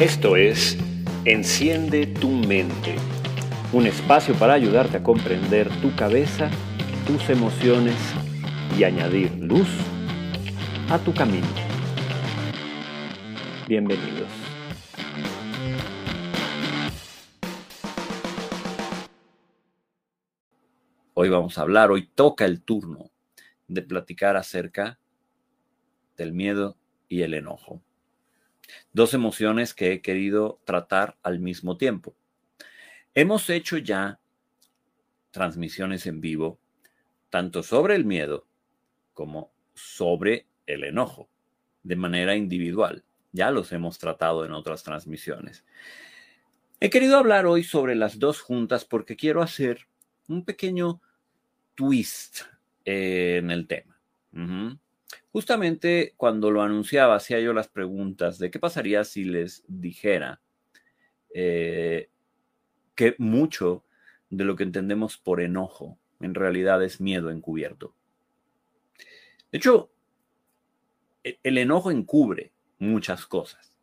[0.00, 0.76] Esto es
[1.24, 2.96] Enciende tu mente,
[3.72, 6.50] un espacio para ayudarte a comprender tu cabeza,
[7.06, 7.94] tus emociones
[8.76, 9.68] y añadir luz
[10.90, 11.46] a tu camino.
[13.68, 14.28] Bienvenidos.
[21.14, 23.12] Hoy vamos a hablar, hoy toca el turno
[23.68, 24.98] de platicar acerca
[26.16, 26.76] del miedo
[27.08, 27.80] y el enojo.
[28.92, 32.14] Dos emociones que he querido tratar al mismo tiempo.
[33.14, 34.18] Hemos hecho ya
[35.30, 36.58] transmisiones en vivo,
[37.30, 38.46] tanto sobre el miedo
[39.12, 41.28] como sobre el enojo,
[41.82, 43.04] de manera individual.
[43.32, 45.64] Ya los hemos tratado en otras transmisiones.
[46.80, 49.86] He querido hablar hoy sobre las dos juntas porque quiero hacer
[50.28, 51.00] un pequeño
[51.74, 52.42] twist
[52.84, 53.98] en el tema.
[55.32, 60.40] Justamente cuando lo anunciaba, hacía yo las preguntas de qué pasaría si les dijera
[61.32, 62.08] eh,
[62.94, 63.84] que mucho
[64.30, 67.94] de lo que entendemos por enojo en realidad es miedo encubierto.
[69.52, 69.90] De hecho,
[71.22, 73.76] e, el enojo encubre muchas cosas.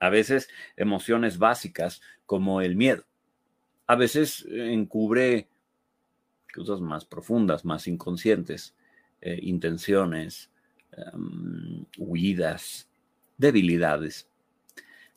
[0.00, 3.04] A veces emociones básicas como el miedo.
[3.86, 5.48] A veces encubre
[6.52, 8.76] cosas más profundas, más inconscientes,
[9.20, 10.51] eh, intenciones,
[10.92, 12.88] em, huidas,
[13.38, 14.28] debilidades.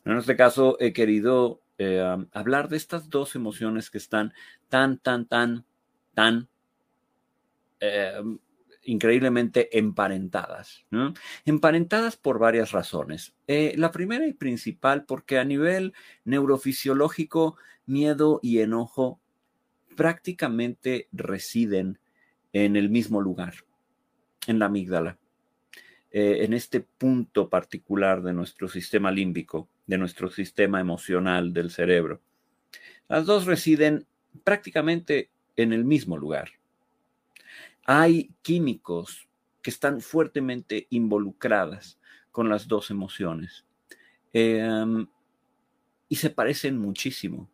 [0.04, 2.02] En este caso he querido eh,
[2.32, 4.32] hablar de estas dos emociones que están
[4.68, 5.64] tan, tan, tan,
[6.14, 6.48] tan
[7.80, 8.38] em,
[8.86, 10.86] increíblemente emparentadas.
[11.44, 13.34] Emparentadas por varias razones.
[13.46, 15.92] Eh, la primera y principal porque a nivel
[16.24, 19.20] neurofisiológico, miedo y enojo
[19.96, 21.98] prácticamente residen
[22.52, 23.54] en el mismo lugar,
[24.46, 25.18] en la amígdala,
[26.18, 32.22] eh, en este punto particular de nuestro sistema límbico, de nuestro sistema emocional del cerebro.
[33.06, 34.06] Las dos residen
[34.42, 36.52] prácticamente en el mismo lugar.
[37.84, 39.28] Hay químicos
[39.60, 41.98] que están fuertemente involucradas
[42.32, 43.66] con las dos emociones
[44.32, 45.06] em,
[46.08, 47.50] y se parecen muchísimo.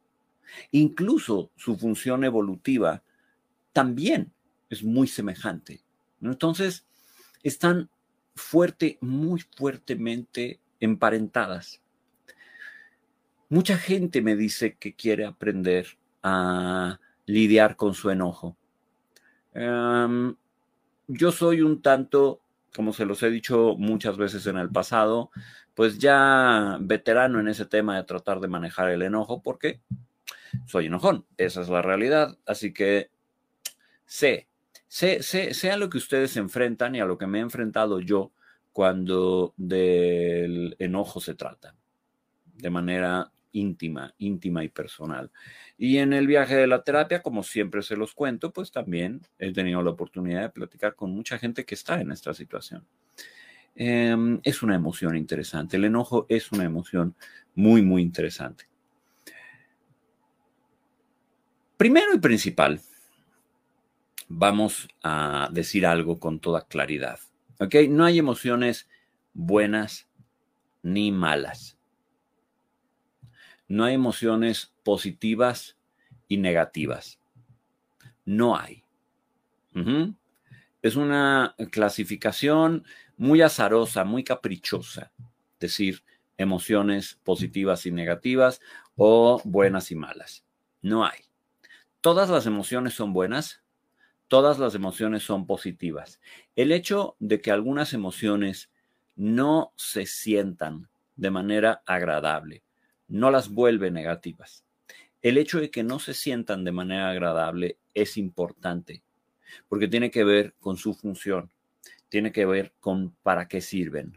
[0.71, 3.03] Incluso su función evolutiva
[3.73, 4.33] también
[4.71, 5.83] es muy semejante.
[6.21, 6.87] Entonces,
[7.43, 7.91] están
[8.35, 11.81] fuerte, muy fuertemente emparentadas.
[13.49, 15.87] Mucha gente me dice que quiere aprender
[16.23, 18.57] a lidiar con su enojo.
[19.55, 20.35] Em,
[21.07, 22.41] yo soy un tanto,
[22.75, 25.31] como se los he dicho muchas veces en el pasado,
[25.75, 29.81] pues ya veterano en ese tema de tratar de manejar el enojo, porque
[30.67, 31.27] soy enojón.
[31.37, 32.39] Esa es la realidad.
[32.47, 33.11] Así que
[34.07, 34.49] sé,
[34.93, 38.33] sé, a lo que ustedes se enfrentan y a lo que me he enfrentado yo
[38.73, 41.75] cuando del enojo se trata,
[42.45, 45.31] de manera íntima, íntima y personal.
[45.79, 49.53] Y en el viaje de la terapia, como siempre se los cuento, pues también he
[49.53, 52.87] tenido la oportunidad de platicar con mucha gente que está en esta situación.
[53.75, 55.79] Em, es una emoción interesante.
[55.79, 57.15] El enojo es una emoción
[57.55, 58.67] muy, muy interesante.
[61.79, 62.81] Primero y principal,
[64.35, 67.19] vamos a decir algo con toda claridad.
[67.89, 68.89] No hay emociones
[69.35, 70.09] buenas
[70.83, 71.77] ni malas.
[73.69, 75.77] No hay emociones positivas
[76.29, 77.21] y negativas.
[78.25, 78.85] No hay.
[80.83, 82.85] Es una clasificación
[83.17, 85.13] muy azarosa, muy caprichosa.
[85.61, 86.03] Decir
[86.37, 88.61] emociones positivas y negativas
[88.97, 90.45] o buenas y malas.
[90.81, 91.21] No hay
[92.03, 93.63] todas las emociones son buenas,
[94.33, 96.19] todas las emociones son positivas.
[96.57, 98.71] El hecho de que algunas emociones
[99.15, 102.63] no se sientan de manera agradable
[103.09, 104.65] no las vuelve negativas.
[105.21, 109.03] El hecho de que no se sientan de manera agradable es importante
[109.69, 111.51] porque tiene que ver con su función,
[112.09, 114.17] tiene que ver con para qué sirven.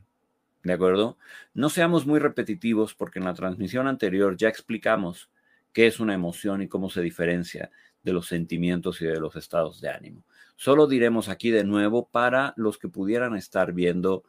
[0.64, 1.18] ¿De acuerdo?
[1.54, 5.30] No seamos muy repetitivos porque en la transmisión anterior ya explicamos
[5.74, 7.70] qué es una emoción y cómo se diferencia
[8.06, 10.24] de los sentimientos y de los estados de ánimo.
[10.56, 14.24] Solo diremos aquí de nuevo para los que pudieran estar viendo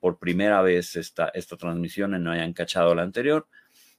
[0.00, 3.46] por primera vez esta, esta transmisión y no hayan cachado la anterior,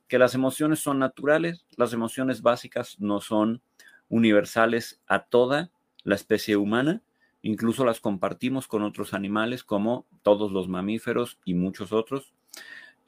[0.07, 3.61] que las emociones son naturales, las emociones básicas no son
[4.09, 5.71] universales a toda
[6.03, 7.01] la especie humana,
[7.41, 12.33] incluso las compartimos con otros animales como todos los mamíferos y muchos otros.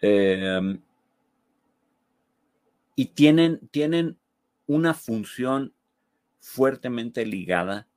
[0.02, 0.80] Eh,
[2.96, 4.18] y tienen, tienen
[4.68, 5.74] una función
[6.42, 7.88] fuertemente ligada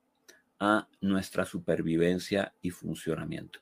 [0.60, 3.60] a nuestra supervivencia y funcionamiento.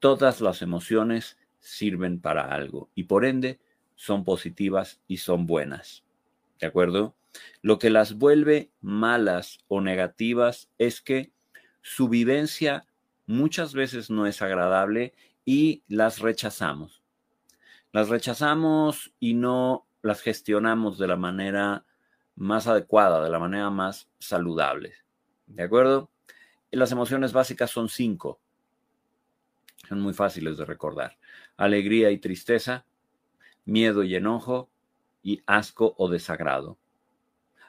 [0.00, 3.60] Todas las emociones sirven para algo y por ende
[3.94, 6.04] son positivas y son buenas.
[6.58, 7.16] ¿De acuerdo?
[7.62, 11.32] Lo que las vuelve malas o negativas es que
[11.82, 12.86] su vivencia
[13.26, 15.14] muchas veces no es agradable
[15.44, 17.02] y las rechazamos.
[17.92, 21.84] Las rechazamos y no las gestionamos de la manera
[22.38, 24.94] más adecuada, de la manera más saludable.
[25.46, 26.10] ¿De acuerdo?
[26.70, 28.38] Las emociones básicas son cinco.
[29.88, 31.18] Son muy fáciles de recordar.
[31.56, 32.84] Alegría y tristeza,
[33.64, 34.70] miedo y enojo,
[35.22, 36.78] y asco o desagrado.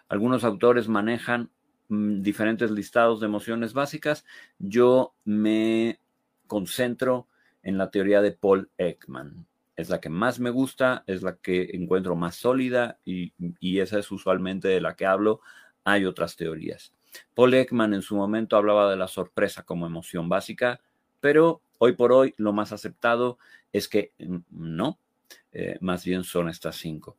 [0.08, 1.50] Algunos autores manejan
[1.88, 4.24] mm, diferentes listados de emociones básicas.
[4.60, 6.00] Yo me
[6.46, 7.28] concentro
[7.64, 9.48] en la teoría de Paul Ekman.
[9.80, 14.00] Es la que más me gusta, es la que encuentro más sólida y, y esa
[14.00, 15.42] es usualmente de la que hablo.
[15.84, 16.94] Hay otras teorías.
[17.34, 20.82] Paul Ekman en su momento hablaba de la sorpresa como emoción básica,
[21.20, 23.40] pero hoy por hoy lo más aceptado
[23.74, 24.12] es que
[24.50, 25.00] no,
[25.52, 27.18] eh, más bien son estas cinco.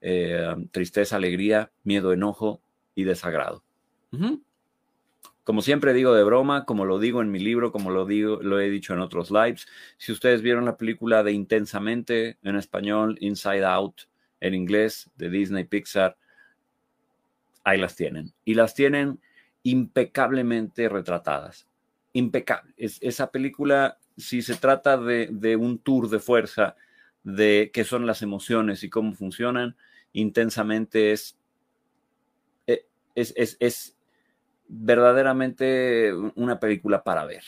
[0.00, 2.60] Eh, tristeza, alegría, miedo, enojo
[2.94, 3.62] y desagrado.
[5.46, 8.58] Como siempre digo de broma, como lo digo en mi libro, como lo digo, lo
[8.58, 9.68] he dicho en otros lives.
[9.96, 14.00] Si ustedes vieron la película de Intensamente en español, Inside Out
[14.40, 16.16] en inglés de Disney Pixar,
[17.62, 18.34] ahí las tienen.
[18.44, 19.20] Y las tienen
[19.62, 21.68] impecablemente retratadas.
[22.12, 22.74] Impecable.
[22.76, 26.74] Es, esa película, si se trata de, un tour de fuerza
[27.22, 29.76] de qué son las emociones y cómo funcionan,
[30.12, 31.38] intensamente es,
[32.66, 32.84] eh,
[33.14, 33.95] es, es
[34.68, 37.44] verdaderamente una película para ver,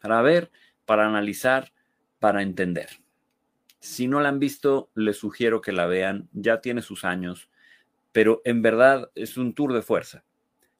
[0.00, 0.50] para ver,
[0.84, 1.72] para analizar,
[2.18, 2.88] para entender.
[3.80, 7.48] Si no la han visto, les sugiero que la vean, ya tiene sus años,
[8.12, 10.24] pero en verdad es un tour de fuerza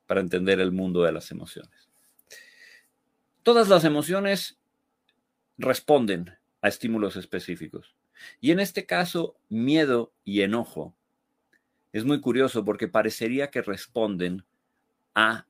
[0.07, 1.89] para entender el mundo de las emociones.
[3.43, 4.59] Todas las emociones
[5.57, 7.95] responden a estímulos específicos.
[8.41, 10.95] Y en este caso, miedo y enojo
[11.93, 14.45] es muy curioso porque parecería que responden
[15.15, 15.47] a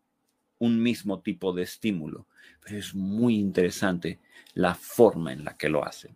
[0.61, 2.27] un mismo tipo de estímulo,
[2.62, 4.21] pero es muy interesante
[4.55, 6.15] la forma en la que lo hacen.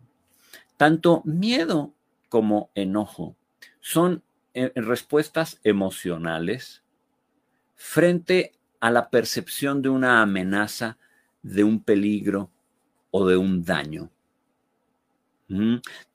[0.77, 1.93] Tanto miedo
[2.29, 3.35] como enojo
[3.81, 6.83] son eh, respuestas emocionales
[7.75, 10.97] frente a la percepción de una amenaza,
[11.41, 12.51] de un peligro
[13.11, 14.11] o de un daño.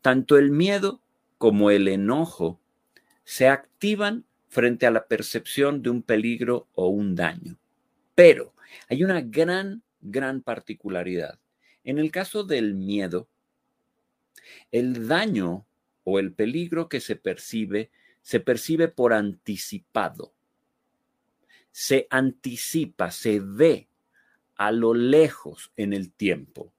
[0.00, 1.00] Tanto el miedo
[1.38, 2.60] como el enojo
[3.24, 7.59] se activan frente a la percepción de un peligro o un daño.
[8.20, 8.54] Pero
[8.90, 11.38] hay una gran, gran particularidad.
[11.84, 13.30] En el caso del miedo,
[14.70, 15.66] el daño
[16.04, 17.90] o el peligro que se percibe
[18.20, 20.34] se percibe por anticipado.
[21.72, 23.88] Se anticipa, se ve
[24.56, 26.74] a lo lejos en el tiempo.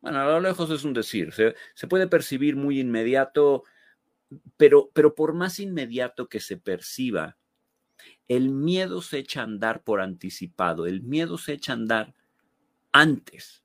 [0.00, 3.62] Bueno, a lo lejos es un decir, se, puede percibir muy inmediato,
[4.56, 7.36] pero, pero por más inmediato que se perciba,
[8.28, 12.14] el miedo se echa a andar por anticipado, el miedo se echa a andar
[12.92, 13.64] antes,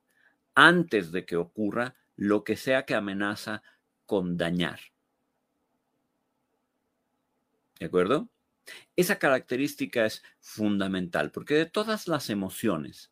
[0.55, 3.63] antes de que ocurra lo que sea que amenaza
[4.05, 4.79] con dañar.
[7.79, 8.29] ¿De acuerdo?
[8.95, 13.11] Esa característica es fundamental porque de todas las emociones,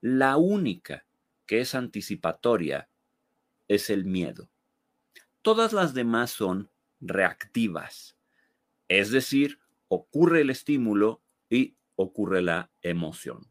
[0.00, 1.04] la única
[1.44, 2.88] que es anticipatoria
[3.68, 4.48] es el miedo.
[5.42, 6.70] Todas las demás son
[7.00, 8.16] reactivas,
[8.88, 13.50] es decir, ocurre el estímulo y ocurre la emoción.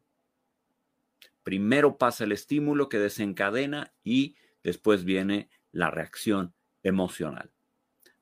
[1.42, 7.52] Primero pasa el estímulo que desencadena y después viene la reacción emocional.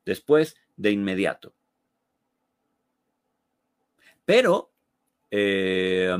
[0.04, 1.54] Después, de inmediato.
[4.24, 4.72] Pero,
[5.30, 6.16] eh,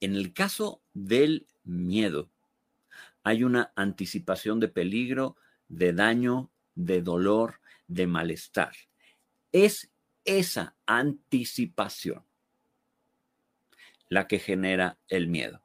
[0.00, 2.30] en el caso del miedo.
[3.22, 5.36] Hay una anticipación de peligro,
[5.68, 8.72] de daño, de dolor, de malestar.
[9.52, 9.89] Es
[10.24, 12.24] esa anticipación
[14.08, 15.62] la que genera el miedo.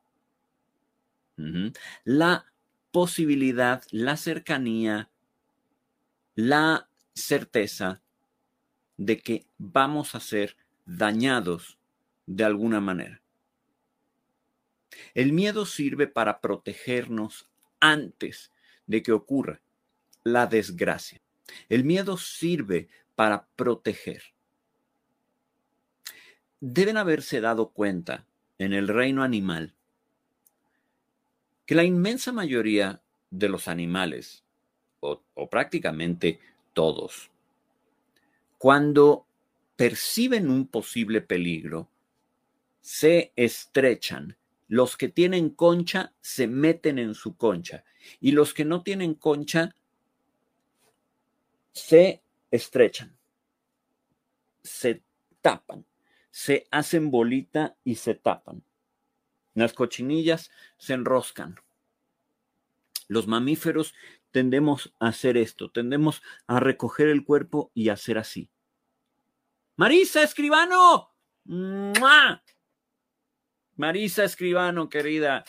[2.03, 2.45] La
[2.91, 5.09] posibilidad, la cercanía,
[6.35, 8.01] la certeza
[8.97, 11.77] de que vamos a ser dañados
[12.25, 13.21] de alguna manera.
[15.13, 18.51] El miedo sirve para protegernos antes
[18.87, 19.61] de que ocurra
[20.23, 21.21] la desgracia.
[21.69, 24.34] El miedo sirve para proteger.
[26.67, 28.25] Deben haberse dado cuenta
[28.57, 29.75] en el reino animal
[31.67, 34.43] que la inmensa mayoría de los animales,
[34.99, 36.39] o, prácticamente
[36.73, 37.29] todos,
[38.57, 39.27] cuando
[39.75, 41.87] perciben un posible peligro,
[42.81, 44.35] se estrechan.
[44.67, 47.83] Los que tienen concha se meten en su concha
[48.19, 49.75] y los que no tienen concha
[51.73, 53.15] se estrechan,
[54.63, 55.03] se
[55.41, 55.85] tapan,
[56.35, 58.61] se hacen bolita y se tapan.
[59.53, 61.55] Las cochinillas se enroscan.
[63.07, 63.95] Los mamíferos
[64.31, 68.51] tendemos a hacer esto, tendemos a recoger el cuerpo y hacer así.
[69.77, 71.15] Marisa Escribano.
[73.77, 75.45] Marisa Escribano, querida,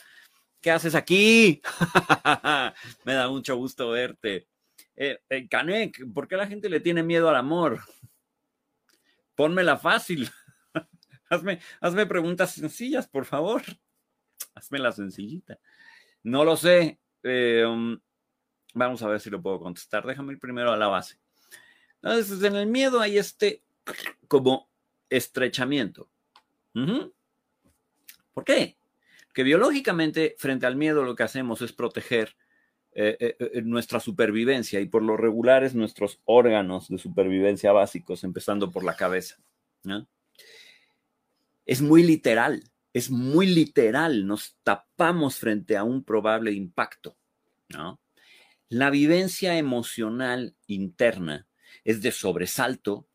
[0.61, 1.61] ¿qué haces aquí?
[3.05, 4.47] Me da mucho gusto verte.
[4.95, 7.81] Eh, eh, Canek, ¿por qué la gente le tiene miedo al amor?
[9.35, 10.31] Pónmela fácil.
[11.29, 13.63] Hazme, hazme preguntas sencillas, por favor.
[14.55, 15.59] Hazme la sencillita.
[16.23, 16.99] No lo sé.
[17.23, 17.99] Um,
[18.75, 20.07] vamos a ver si lo puedo contestar.
[20.07, 21.19] Déjame ir primero a la base.
[22.03, 23.63] Entonces, en el miedo hay este
[24.29, 24.69] como
[25.09, 26.09] estrechamiento.
[28.33, 28.77] ¿Por qué?
[29.33, 32.37] Que biológicamente, frente al miedo, lo que hacemos es proteger
[32.93, 38.25] eh, eh, eh, nuestra supervivencia y por lo regular es nuestros órganos de supervivencia básicos,
[38.25, 39.37] empezando por la cabeza.
[41.67, 47.19] Es muy literal, es muy literal, nos tapamos frente a un probable impacto.
[48.69, 51.47] La vivencia emocional interna
[51.85, 53.09] es de sobresalto,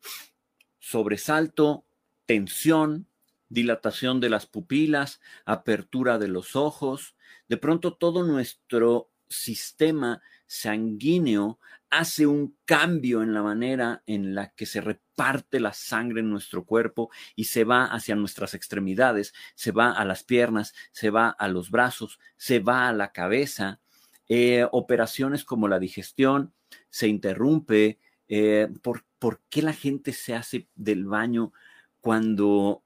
[0.78, 1.86] sobresalto,
[2.26, 3.08] tensión,
[3.48, 7.16] dilatación de las pupilas, apertura de los ojos.
[7.48, 11.58] De pronto todo nuestro sistema sanguíneo
[11.90, 14.80] hace un cambio en la manera en la que se
[15.22, 20.04] reparte la sangre en nuestro cuerpo y se va hacia nuestras extremidades, se va a
[20.04, 23.80] las piernas, se va a los brazos, se va a la cabeza.
[24.28, 26.52] Eh, operaciones como la digestión
[26.90, 27.98] se interrumpe.
[28.28, 31.52] Eh, ¿por, ¿Por qué la gente se hace del baño
[32.00, 32.82] cuando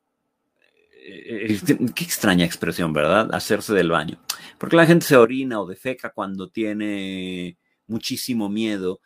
[0.93, 1.59] eh,
[1.95, 3.35] qué extraña expresión, ¿verdad?
[3.35, 4.21] Hacerse del baño.
[4.59, 9.01] Porque la gente se orina o defeca cuando tiene muchísimo miedo.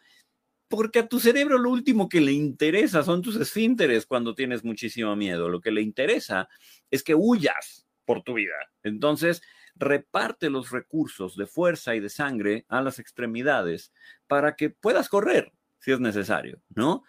[0.71, 5.17] Porque a tu cerebro lo último que le interesa son tus esfínteres cuando tienes muchísimo
[5.17, 5.49] miedo.
[5.49, 6.49] Lo que le interesa
[6.93, 8.55] es que huyas por tu vida.
[8.85, 9.43] Entonces,
[9.75, 13.93] reparte los recursos de fuerza y de sangre a las extremidades
[14.29, 17.03] para que puedas correr si es necesario, ¿no?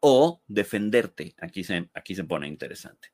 [0.00, 1.36] O defenderte.
[1.38, 3.12] Aquí se, aquí se pone interesante.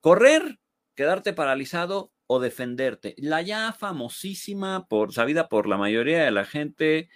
[0.00, 0.58] Correr,
[0.96, 3.14] quedarte paralizado o defenderte.
[3.18, 7.08] La ya famosísima, por, sabida por la mayoría de la gente,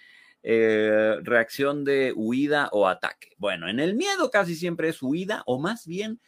[0.47, 3.33] eh, reacción de huida o ataque.
[3.39, 6.19] Bueno, en el miedo casi siempre es huida o más bien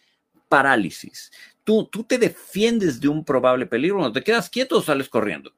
[0.49, 1.31] parálisis.
[1.63, 5.53] Tú, tú te defiendes de un probable peligro, no te quedas quieto o sales corriendo.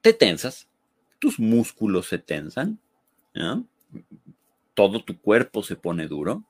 [0.00, 0.68] Te tensas,
[1.18, 2.78] tus músculos se tensan,
[4.72, 6.44] todo tu cuerpo se pone duro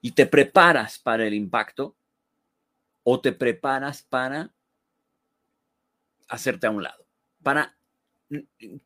[0.00, 1.94] y te preparas para el impacto
[3.02, 4.50] o te preparas para
[6.30, 7.06] hacerte a un lado,
[7.42, 7.76] para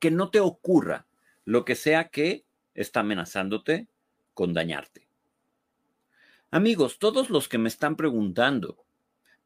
[0.00, 1.06] que no te ocurra
[1.44, 3.86] lo que sea que está amenazándote
[4.32, 5.06] con dañarte.
[6.50, 8.84] Amigos, todos los que me están preguntando,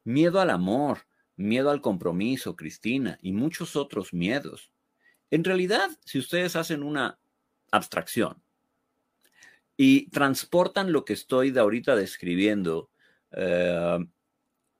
[0.03, 0.99] miedo al amor,
[1.35, 4.71] miedo al compromiso, Cristina, y muchos otros miedos.
[5.29, 7.19] En realidad, si ustedes hacen una
[7.71, 8.41] abstracción
[9.75, 12.89] y transportan lo que estoy de ahorita describiendo
[13.31, 13.99] eh,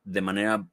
[0.03, 0.67] de manera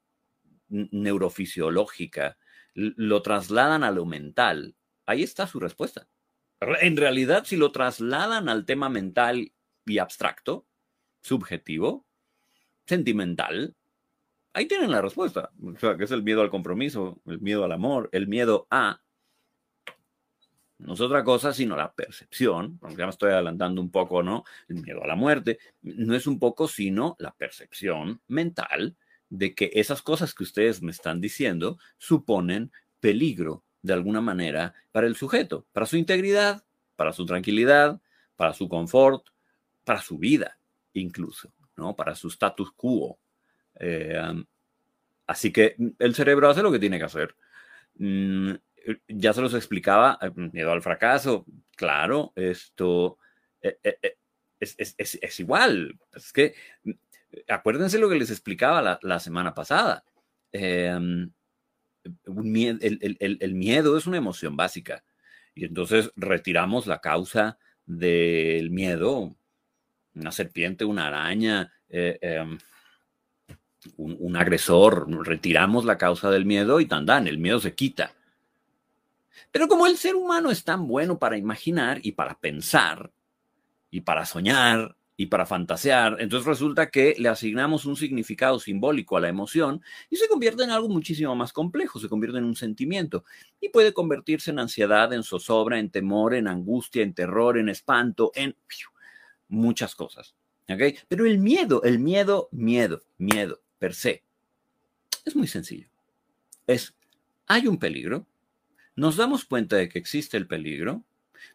[0.69, 2.37] neurofisiológica,
[2.73, 6.07] lo trasladan a lo mental, ahí está su respuesta.
[6.59, 9.51] En realidad, si lo trasladan al tema mental
[9.85, 10.65] y abstracto,
[11.21, 12.05] subjetivo,
[12.85, 13.75] sentimental,
[14.53, 15.51] ahí tienen la respuesta.
[15.61, 19.01] O sea, que es el miedo al compromiso, el miedo al amor, el miedo a
[20.79, 24.43] no es otra cosa sino la percepción, ya me estoy adelantando un poco, ¿no?
[24.67, 28.95] El miedo a la muerte, no es un poco sino la percepción mental
[29.29, 35.07] de que esas cosas que ustedes me están diciendo suponen peligro de alguna manera para
[35.07, 36.63] el sujeto, para su integridad,
[36.95, 38.01] para su tranquilidad,
[38.35, 39.27] para su confort,
[39.83, 40.57] para su vida
[40.99, 41.95] incluso, ¿no?
[41.95, 43.19] Para su status quo.
[43.79, 44.19] Eh,
[45.27, 47.35] así que el cerebro hace lo que tiene que hacer.
[47.95, 53.17] Mm, eh, ya se los explicaba, eh, miedo al fracaso, claro, esto
[53.61, 53.77] eh,
[54.59, 55.99] es, igual.
[56.13, 56.91] Es que mm,
[57.47, 60.03] acuérdense lo que les explicaba la, semana pasada.
[60.51, 61.31] Em,
[62.25, 65.03] el, miedo es una emoción básica.
[65.53, 69.35] Y entonces retiramos la causa del miedo,
[70.13, 72.57] una serpiente, una araña, em,
[73.95, 78.13] un, agresor, retiramos la causa del miedo y tan dan, el miedo se quita.
[79.51, 83.11] Pero como el ser humano es tan bueno para imaginar y para pensar
[83.89, 86.17] y para soñar y para fantasear.
[86.19, 89.81] Entonces resulta que le asignamos un significado simbólico a la emoción
[90.11, 93.25] y se convierte en algo muchísimo más complejo, se convierte en un sentimiento
[93.59, 98.31] y puede convertirse en ansiedad, en zozobra, en temor, en angustia, en terror, en espanto,
[98.35, 98.55] en
[99.49, 100.35] muchas cosas.
[101.07, 104.23] Pero el miedo, el miedo, miedo, miedo per se,
[105.25, 105.87] es muy sencillo.
[106.67, 106.93] Es,
[107.47, 108.27] hay un peligro,
[108.95, 111.03] nos damos cuenta de que existe el peligro,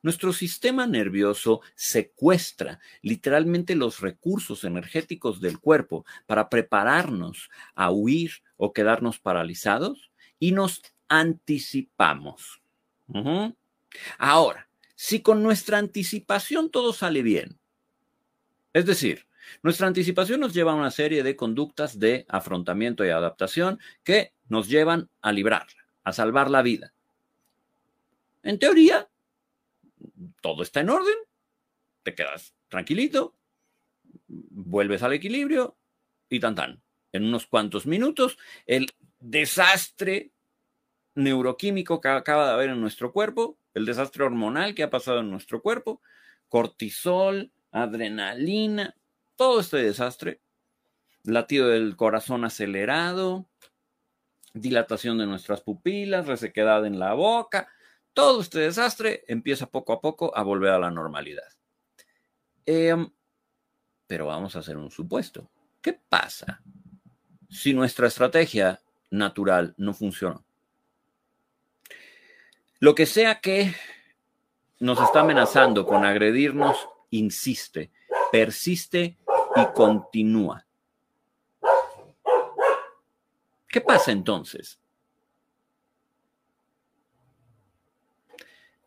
[0.00, 8.72] nuestro sistema nervioso secuestra literalmente los recursos energéticos del cuerpo para prepararnos a huir o
[8.72, 12.62] quedarnos paralizados y nos anticipamos.
[14.18, 17.58] Ahora, si con nuestra anticipación todo sale bien,
[18.72, 19.26] es decir,
[19.62, 24.68] nuestra anticipación nos lleva a una serie de conductas de afrontamiento y adaptación que nos
[24.68, 26.94] llevan a librarla, a salvar la vida.
[28.42, 29.08] En teoría,
[30.40, 31.16] todo está en orden,
[32.02, 33.36] te quedas tranquilito,
[34.26, 35.76] vuelves al equilibrio
[36.28, 36.82] y tan tan.
[37.12, 38.88] En unos cuantos minutos, el
[39.20, 40.32] desastre
[41.14, 45.30] neuroquímico que acaba de haber en nuestro cuerpo, el desastre hormonal que ha pasado en
[45.30, 46.00] nuestro cuerpo,
[46.48, 48.96] cortisol, adrenalina,
[49.36, 50.40] todo este desastre,
[51.24, 53.46] latido del corazón acelerado,
[54.54, 57.68] dilatación de nuestras pupilas, resequedad en la boca,
[58.14, 61.49] todo este desastre empieza poco a poco a volver a la normalidad.
[62.66, 63.11] Em,
[64.07, 65.50] pero vamos a hacer un supuesto.
[65.81, 66.62] ¿Qué pasa
[67.49, 70.45] si nuestra estrategia natural no funcionó?
[72.78, 73.75] Lo que sea que
[74.81, 77.92] nos está amenazando con agredirnos, insiste,
[78.31, 79.19] persiste
[79.54, 80.66] y continúa.
[83.69, 84.81] ¿Qué pasa entonces?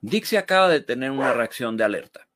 [0.07, 2.27] Dixie acaba de tener una reacción de alerta.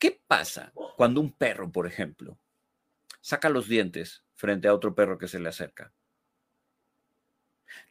[0.00, 2.36] ¿Qué pasa cuando un perro, por ejemplo,
[3.20, 5.92] saca los dientes frente a otro perro que se le acerca?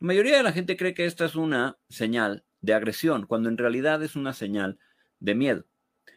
[0.01, 3.57] La mayoría de la gente cree que esta es una señal de agresión, cuando en
[3.57, 4.77] realidad es una señal
[5.21, 5.63] de miedo.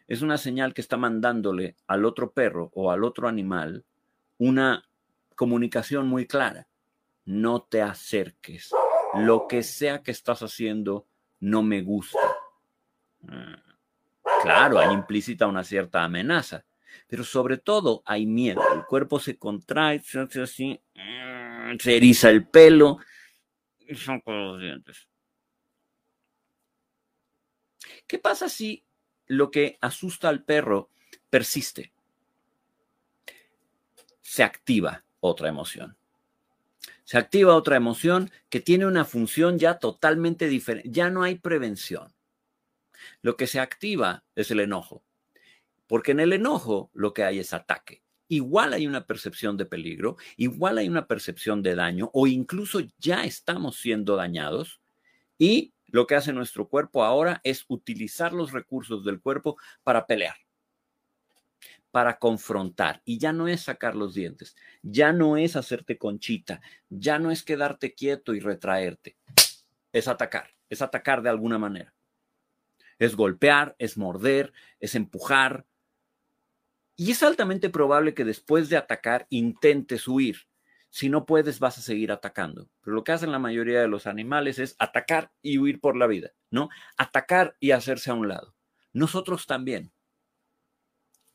[0.09, 3.85] Es una señal que está mandándole al otro perro o al otro animal
[4.37, 4.89] una
[5.37, 6.67] comunicación muy clara.
[7.25, 8.73] No te acerques.
[9.15, 11.07] Lo que sea que estás haciendo,
[11.41, 12.19] no me gusta.
[13.29, 13.63] Ah,
[14.43, 16.65] claro, hay implícita una cierta amenaza,
[17.07, 18.63] pero sobre todo hay miedo.
[18.75, 22.99] El cuerpo se contrae, se hace así, mm, se eriza el pelo
[23.79, 25.09] y son con los dientes.
[28.07, 28.85] ¿Qué pasa si
[29.27, 30.91] lo que asusta al perro
[31.31, 31.93] persiste?
[34.21, 35.97] Se activa otra emoción
[37.07, 40.91] se activa otra emoción que tiene una función ya totalmente diferente.
[40.91, 42.13] Ya no hay prevención.
[43.23, 45.05] Lo que se activa es el enojo,
[45.87, 48.03] porque en el enojo lo que hay es ataque.
[48.27, 53.25] Igual hay una percepción de peligro, igual hay una percepción de daño o incluso ya
[53.25, 54.81] estamos siendo dañados
[55.39, 60.46] y lo que hace nuestro cuerpo ahora es utilizar los recursos del cuerpo para pelear
[61.97, 63.01] para confrontar.
[63.07, 67.43] Y ya no es sacar los dientes, ya no es hacerte conchita, ya no es
[67.43, 69.17] quedarte quieto y retraerte.
[69.95, 71.95] Es atacar, es atacar de alguna manera.
[72.99, 75.65] Es golpear, es morder, es empujar.
[76.97, 80.37] Y es altamente probable que después de atacar intentes huir.
[80.91, 82.69] Si no puedes, vas a seguir atacando.
[82.83, 86.07] Pero lo que hacen la mayoría de los animales es atacar y huir por la
[86.07, 86.69] vida, ¿no?
[86.99, 88.55] Atacar y hacerse a un lado.
[88.93, 89.93] Nosotros también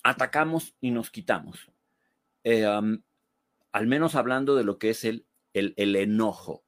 [0.03, 1.71] atacamos y nos quitamos.
[2.43, 2.65] Eh,
[3.71, 6.63] al menos hablando de lo que es el, el, el enojo.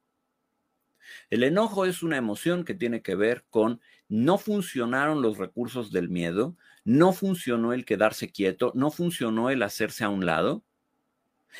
[1.30, 6.08] El enojo es una emoción que tiene que ver con no funcionaron los recursos del
[6.08, 10.64] miedo, no funcionó el quedarse quieto, no funcionó el hacerse a un lado.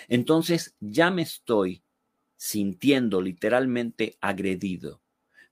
[0.09, 1.83] Entonces ya me estoy
[2.37, 5.01] sintiendo literalmente agredido,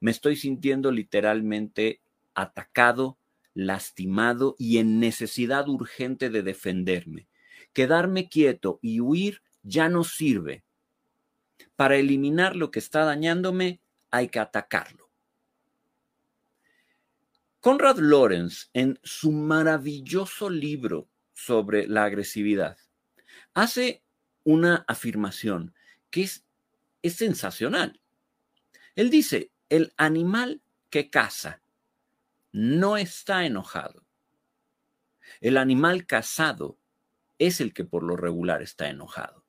[0.00, 2.02] me estoy sintiendo literalmente
[2.34, 3.18] atacado,
[3.54, 7.28] lastimado y en necesidad urgente de defenderme.
[7.72, 10.64] Quedarme quieto y huir ya no sirve.
[11.76, 15.10] Para eliminar lo que está dañándome hay que atacarlo.
[17.60, 22.76] Conrad Lorenz, en su maravilloso libro sobre la agresividad,
[23.54, 24.02] hace
[24.42, 25.72] una afirmación
[26.10, 26.44] que es,
[27.02, 28.00] es sensacional.
[28.96, 30.60] Él dice, el animal
[30.90, 31.62] que caza
[32.52, 34.04] no está enojado.
[35.40, 36.78] El animal cazado
[37.38, 39.44] es el que por lo regular está enojado.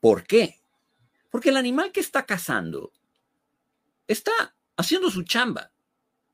[0.00, 0.60] ¿Por qué?
[1.30, 2.92] Porque el animal que está cazando
[4.06, 5.72] está haciendo su chamba,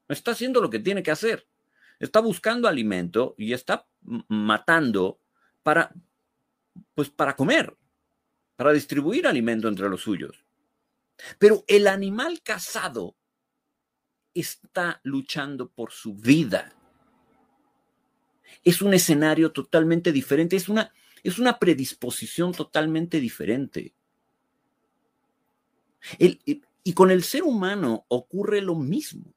[0.09, 1.47] está haciendo lo que tiene que hacer.
[2.01, 5.21] está buscando alimento y está matando
[5.63, 5.93] para,
[6.95, 7.77] pues para comer,
[8.57, 10.45] para distribuir alimento entre los suyos.
[11.39, 13.17] Pero el animal cazado
[14.35, 16.73] está luchando por su vida.
[18.65, 23.95] Es un escenario totalmente diferente, es una, es una predisposición totalmente diferente.
[26.19, 29.35] y con el ser humano ocurre lo mismo.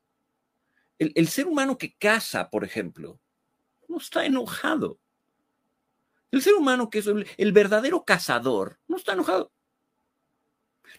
[1.15, 3.19] El, ser humano que caza, por ejemplo,
[3.87, 4.99] no está enojado.
[6.31, 9.51] El ser humano que es el, verdadero cazador no está enojado.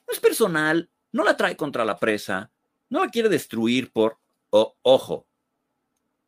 [0.06, 2.50] No es personal, no la trae contra la presa,
[2.94, 5.26] no la quiere destruir por, ojo,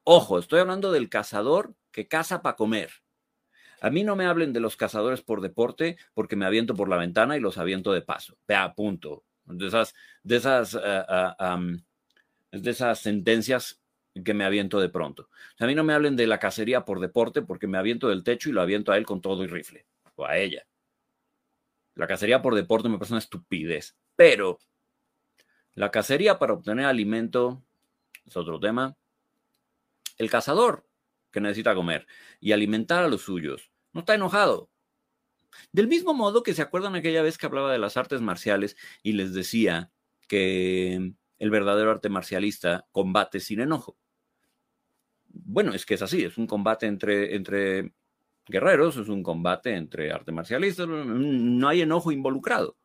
[0.02, 2.90] ojo, estoy hablando del cazador que caza para comer.
[3.80, 6.96] A mí no me hablen de los cazadores por deporte porque me aviento por la
[6.96, 8.36] ventana y los aviento de paso.
[8.48, 9.22] Vea, punto.
[9.44, 11.04] De esas, de esas eh,
[11.38, 11.76] eh,
[12.50, 13.80] de esas sentencias
[14.24, 15.28] que me aviento de pronto.
[15.60, 18.48] a mí no me hablen de la cacería por deporte porque me aviento del techo
[18.48, 20.66] y lo aviento a él con todo y rifle, o a ella.
[21.94, 24.58] La cacería por deporte me parece una estupidez, pero
[25.76, 27.62] la cacería para obtener alimento
[28.24, 28.96] es otro tema.
[30.16, 30.88] El cazador
[31.30, 32.06] que necesita comer
[32.40, 34.70] y alimentar a los suyos no está enojado.
[35.72, 39.12] Del mismo modo que se acuerdan aquella vez que hablaba de las artes marciales y
[39.12, 39.92] les decía
[40.28, 43.98] que el verdadero arte marcialista combate sin enojo.
[45.28, 47.92] Bueno, es que es así, es un combate entre, entre
[48.46, 52.78] guerreros, es un combate entre arte marcialistas, no hay enojo involucrado.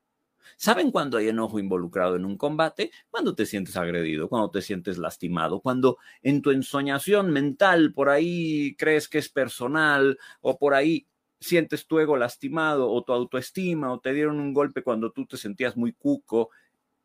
[0.58, 2.91] ¿Saben cuándo hay enojo involucrado en un combate?
[3.10, 8.75] Cuando te sientes agredido, cuando te sientes lastimado, cuando en tu ensoñación mental por ahí
[8.77, 11.08] crees que es personal o por ahí
[11.39, 15.38] sientes tu ego lastimado o tu autoestima o te dieron un golpe cuando tú te
[15.38, 16.51] sentías muy cuco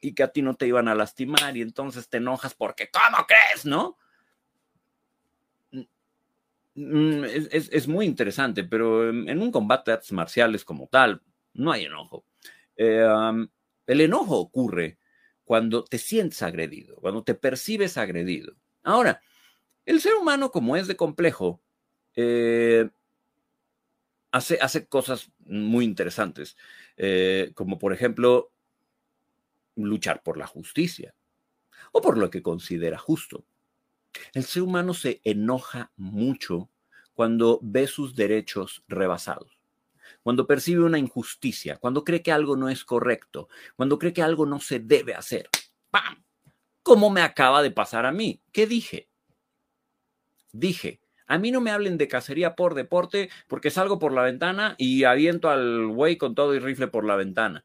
[0.01, 3.27] y que a ti no te iban a lastimar y entonces te enojas porque, ¿cómo
[3.27, 3.65] crees?
[3.65, 3.97] ¿No?
[6.77, 11.23] Mm, es, muy interesante, pero en un combate de artes marciales como tal,
[11.55, 12.25] no hay enojo.
[12.77, 13.07] Eh,
[13.87, 14.99] el enojo ocurre
[15.45, 18.55] cuando te sientes agredido, cuando te percibes agredido.
[18.83, 19.23] Ahora,
[19.85, 21.63] el ser humano, como es de complejo,
[22.17, 22.89] eh,
[24.33, 26.57] hace, hace, cosas muy interesantes,
[26.97, 28.53] eh, como por ejemplo
[29.77, 31.15] luchar por la justicia
[31.93, 33.47] o por lo que considera justo.
[34.33, 36.71] El ser humano se enoja mucho
[37.15, 39.56] cuando ve sus derechos rebasados,
[40.27, 44.45] cuando percibe una injusticia, cuando cree que algo no es correcto, cuando cree que algo
[44.45, 45.49] no se debe hacer.
[45.89, 46.25] ¡Pam!
[46.83, 48.43] ¿Cómo me acaba de pasar a mí?
[48.51, 49.09] ¿Qué dije?
[50.51, 54.75] Dije, a mí no me hablen de cacería por deporte porque salgo por la ventana
[54.79, 57.63] y aviento al güey con todo y rifle por la ventana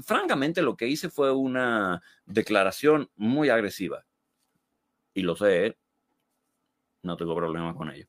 [0.00, 4.04] francamente lo que hice fue una declaración muy agresiva.
[5.14, 5.78] Y lo sé, ¿eh?
[7.02, 8.06] no tengo problema con ello.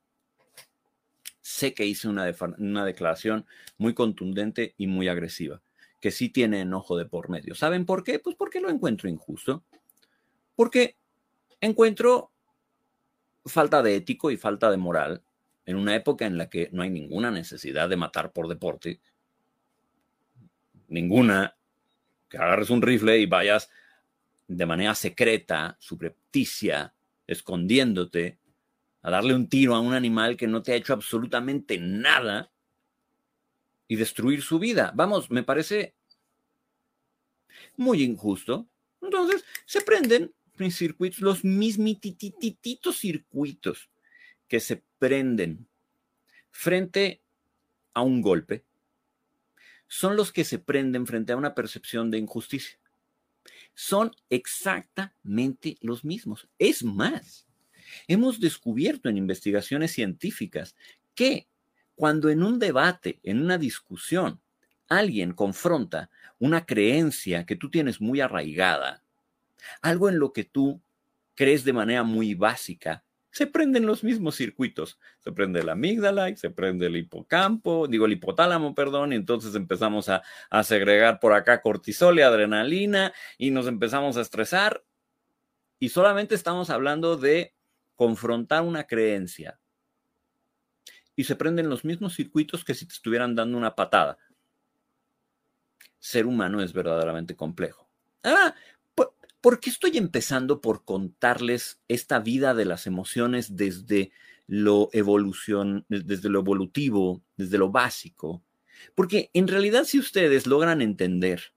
[1.43, 3.45] Sé que hice una, una declaración
[3.77, 5.62] muy contundente y muy agresiva,
[5.99, 7.53] que sí tiene enojo de por medio.
[7.53, 8.17] ¿Saben por qué?
[8.17, 9.62] Pues porque lo encuentro injusto.
[10.56, 10.95] Porque
[11.60, 12.32] encuentro
[13.45, 15.21] falta de ético y falta de moral
[15.65, 19.01] en una época en la que no hay ninguna necesidad de matar por deporte,
[20.88, 21.58] ninguna
[22.29, 23.69] que agarres un rifle y vayas
[24.47, 26.93] de manera secreta, subrepticia,
[27.27, 28.39] escondiéndote,
[29.03, 32.51] a darle un tiro a un animal que no te ha hecho absolutamente nada
[33.87, 34.91] y destruir su vida.
[34.95, 35.93] Vamos, me parece
[37.75, 38.65] muy injusto.
[39.01, 43.89] Entonces, se prenden mis circuitos, los mismitititos circuitos
[44.47, 45.67] que se prenden
[46.49, 47.21] frente
[47.93, 48.63] a un golpe,
[49.87, 52.79] son los que se prenden frente a una percepción de injusticia.
[53.75, 56.47] Son exactamente los mismos.
[56.57, 57.47] Es más,
[58.08, 60.75] hemos descubierto en investigaciones científicas
[61.15, 61.47] que
[61.95, 64.41] cuando en un debate, en una discusión,
[64.88, 69.03] alguien confronta una creencia que tú tienes muy arraigada,
[69.82, 70.82] algo en lo que tú
[71.36, 73.03] crees de manera muy básica,
[73.34, 74.99] se prenden los mismos circuitos.
[75.19, 79.56] Se prende la amígdala y se prende el hipocampo, digo el hipotálamo, perdón, y entonces
[79.56, 84.84] empezamos a, a segregar por acá cortisol y adrenalina y nos empezamos a estresar.
[85.79, 87.52] Y solamente estamos hablando de
[87.95, 89.60] confrontar una creencia.
[91.15, 94.17] Y se prenden los mismos circuitos que si te estuvieran dando una patada.
[95.99, 97.88] Ser humano es verdaderamente complejo.
[98.23, 98.56] Ah,
[99.43, 104.13] ¿Por qué estoy empezando por contarles esta vida de las emociones desde
[104.47, 108.41] lo evolución, desde lo evolutivo, desde lo básico?
[108.95, 111.53] Porque en realidad si ustedes logran entender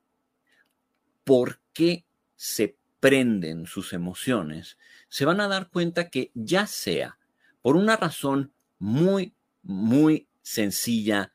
[1.22, 7.16] por qué se prenden sus emociones, se van a dar cuenta que ya sea
[7.62, 11.32] por una razón muy, muy sencilla,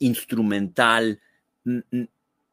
[0.00, 1.20] instrumental,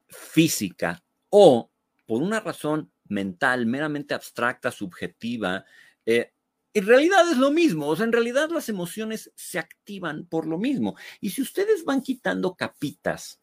[0.07, 1.71] física, o
[2.05, 5.65] por una razón mental, meramente abstracta, subjetiva,
[6.05, 6.33] eh,
[6.71, 10.59] en realidad es lo mismo, o sea, en realidad las emociones se activan por lo
[10.59, 10.95] mismo.
[11.19, 13.41] Y si ustedes van quitando capitas,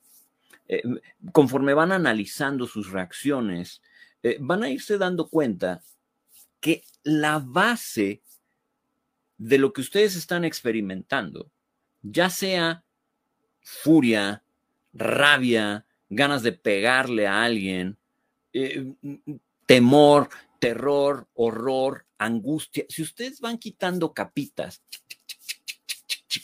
[0.69, 0.83] eh,
[1.33, 3.83] conforme van analizando sus reacciones,
[4.23, 5.83] eh, van a irse dando cuenta
[6.61, 8.23] que la base
[9.39, 11.51] de lo que ustedes están experimentando,
[12.03, 12.85] ya sea
[13.63, 14.43] furia,
[14.93, 17.97] rabia, ganas de pegarle a alguien,
[18.53, 18.93] eh,
[19.67, 20.29] temor,
[20.59, 24.83] terror, horror, angustia, si ustedes van quitando capitas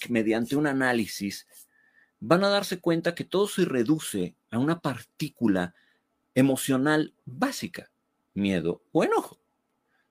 [0.09, 1.47] mediante un análisis,
[2.19, 5.75] van a darse cuenta que todo se reduce a una partícula
[6.37, 7.91] emocional básica,
[8.35, 9.41] miedo o enojo.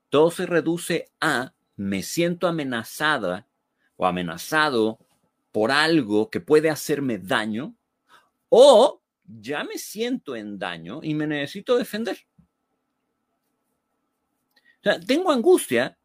[0.09, 3.47] Todo se reduce a me siento amenazada
[3.95, 4.99] o amenazado
[5.51, 7.75] por algo que puede hacerme daño
[8.49, 12.17] o ya me siento en daño y me necesito defender.
[15.07, 15.97] Tengo angustia,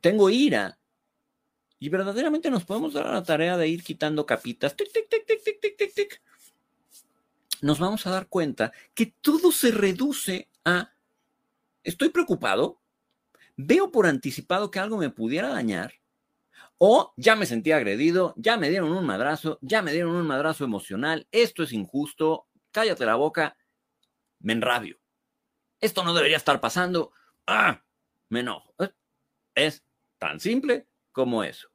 [0.00, 0.78] tengo ira,
[1.82, 5.26] y verdaderamente nos podemos dar a la tarea de ir quitando capitas, tic, tic, tic,
[5.26, 6.22] tic, tic, tic, tic, tic.
[7.62, 10.92] Nos vamos a dar cuenta que todo se reduce a,
[11.84, 12.82] estoy preocupado,
[13.56, 15.94] veo por anticipado que algo me pudiera dañar,
[16.76, 20.64] o ya me sentí agredido, ya me dieron un madrazo, ya me dieron un madrazo
[20.64, 23.56] emocional, esto es injusto, cállate la boca,
[24.40, 24.98] me enrabio.
[25.80, 27.12] Esto no debería estar pasando,
[27.46, 27.80] ah,
[28.28, 28.74] me enojo.
[29.54, 29.84] Es
[30.18, 31.71] tan simple como eso.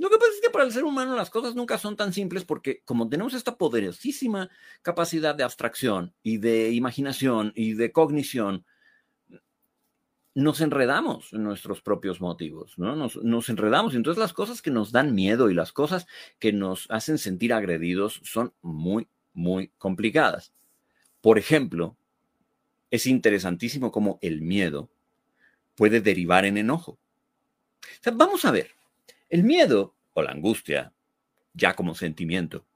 [0.00, 2.46] Lo que pasa es que para el ser humano las cosas nunca son tan simples
[2.46, 4.48] porque como tenemos esta poderosísima
[4.80, 8.64] capacidad de abstracción y de imaginación y de cognición,
[10.34, 12.96] nos enredamos en nuestros propios motivos, ¿no?
[12.96, 13.94] Nos, nos enredamos.
[13.94, 16.06] Entonces las cosas que nos dan miedo y las cosas
[16.38, 20.54] que nos hacen sentir agredidos son muy, muy complicadas.
[21.20, 21.94] Por ejemplo,
[22.90, 24.88] es interesantísimo cómo el miedo
[25.74, 26.98] puede derivar en enojo.
[28.14, 28.79] vamos a ver,
[29.30, 30.92] el miedo o la angustia,
[31.54, 32.66] ya como sentimiento.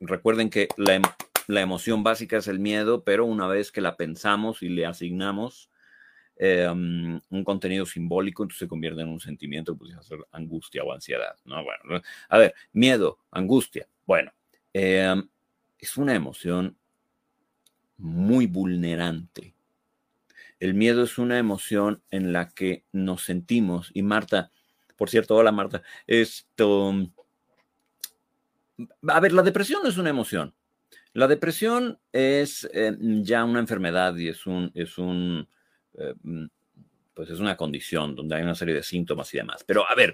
[0.00, 1.00] recuerden que la,
[1.48, 5.70] la, emoción básica es el miedo, pero una vez que la pensamos y le asignamos
[6.42, 11.36] Em, un contenido simbólico, entonces se convierte en un sentimiento, pues ser angustia o ansiedad,
[11.44, 11.62] ¿no?
[11.62, 14.32] Bueno, a ver, miedo, angustia, bueno,
[14.72, 15.28] em,
[15.78, 16.78] es una emoción
[17.98, 19.54] muy vulnerante.
[20.60, 24.50] El miedo es una emoción en la que nos sentimos, y Marta,
[25.00, 26.92] por cierto, hola Marta, esto,
[29.08, 30.54] a ver, la depresión no es una emoción.
[31.14, 35.48] La depresión es em, ya una enfermedad y es un, es un,
[35.94, 36.12] eh,
[37.14, 39.64] pues es una condición donde hay una serie de síntomas y demás.
[39.64, 40.12] Pero a ver,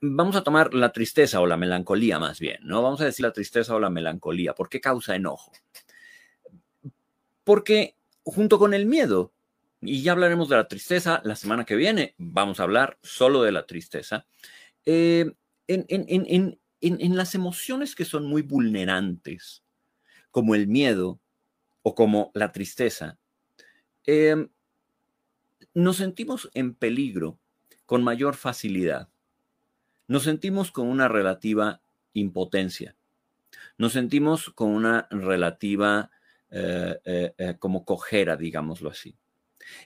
[0.00, 2.80] vamos a tomar la tristeza o la melancolía más bien, ¿no?
[2.80, 4.54] Vamos a decir la tristeza o la melancolía.
[4.54, 5.52] ¿Por qué causa enojo?
[7.44, 9.34] Porque junto con el miedo,
[9.80, 13.52] y ya hablaremos de la tristeza la semana que viene, vamos a hablar solo de
[13.52, 14.26] la tristeza,
[14.84, 15.32] eh,
[15.68, 19.62] en, las emociones que son muy vulnerantes,
[20.30, 21.20] como el miedo
[21.82, 23.18] o como la tristeza,
[24.04, 24.48] eh,
[25.74, 27.38] nos sentimos en peligro
[27.84, 29.08] con mayor facilidad.
[30.08, 31.80] Nos sentimos con una relativa
[32.12, 32.96] impotencia.
[33.78, 36.10] Nos sentimos con una relativa
[36.50, 39.16] eh, eh, como cojera, digámoslo así.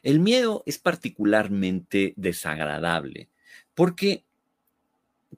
[0.03, 3.31] El miedo es particularmente desagradable
[3.75, 4.25] porque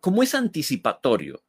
[0.00, 1.42] como es anticipatorio,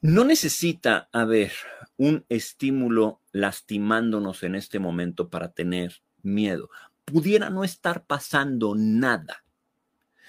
[0.00, 1.52] no necesita haber
[1.96, 6.70] un estímulo lastimándonos en este momento para tener miedo.
[7.04, 9.44] Pudiera no estar pasando nada.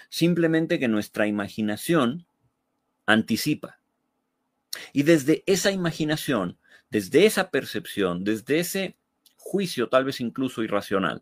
[0.09, 2.27] Simplemente que nuestra imaginación
[3.05, 3.79] anticipa.
[4.93, 8.95] Y desde esa imaginación, desde esa percepción, desde ese
[9.45, 11.21] juicio tal vez incluso irracional,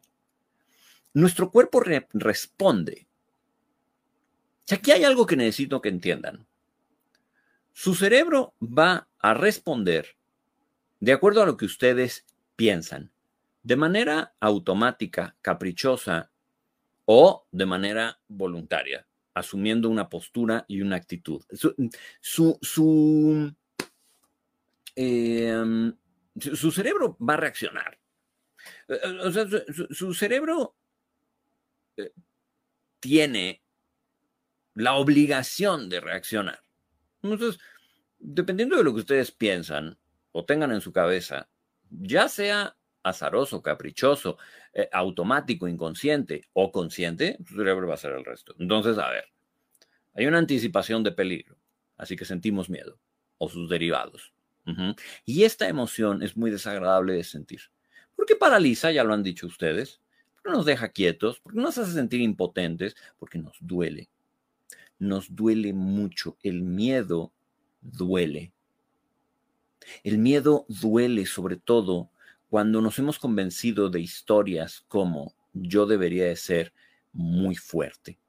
[1.13, 1.83] nuestro cuerpo
[2.13, 3.05] responde.
[4.71, 6.47] Aquí hay algo que necesito que entiendan.
[7.73, 10.15] Su cerebro va a responder
[11.01, 13.11] de acuerdo a lo que ustedes piensan
[13.61, 16.31] de manera automática, caprichosa
[17.05, 21.43] o de manera voluntaria, asumiendo una postura y una actitud.
[21.51, 23.53] Su, su,
[24.95, 25.93] em,
[26.71, 27.99] cerebro va a reaccionar.
[28.87, 29.45] Eh, eh, o sea,
[29.91, 30.75] su, cerebro
[31.97, 32.11] eh,
[32.99, 33.63] tiene
[34.75, 36.63] la obligación de reaccionar.
[37.21, 37.59] Entonces,
[38.19, 39.97] dependiendo de lo que ustedes piensan
[40.31, 41.49] o tengan en su cabeza,
[41.89, 44.37] ya sea azaroso, caprichoso,
[44.91, 48.55] automático, inconsciente o consciente, tu cerebro va a hacer el resto.
[48.57, 49.25] Entonces, a ver,
[50.15, 51.57] hay una anticipación de peligro,
[51.97, 52.97] así que sentimos miedo
[53.37, 54.33] o sus derivados.
[55.25, 57.61] Y esta emoción es muy desagradable de sentir.
[58.15, 60.01] Porque paraliza, ya lo han dicho ustedes,
[60.35, 64.09] porque nos deja quietos, porque nos hace sentir impotentes, porque nos duele.
[64.99, 66.37] Nos duele mucho.
[66.43, 67.31] El miedo
[67.81, 68.53] duele.
[70.03, 72.09] El miedo duele sobre todo
[72.49, 76.73] cuando nos hemos convencido de historias como yo debería de ser
[77.11, 78.19] muy fuerte,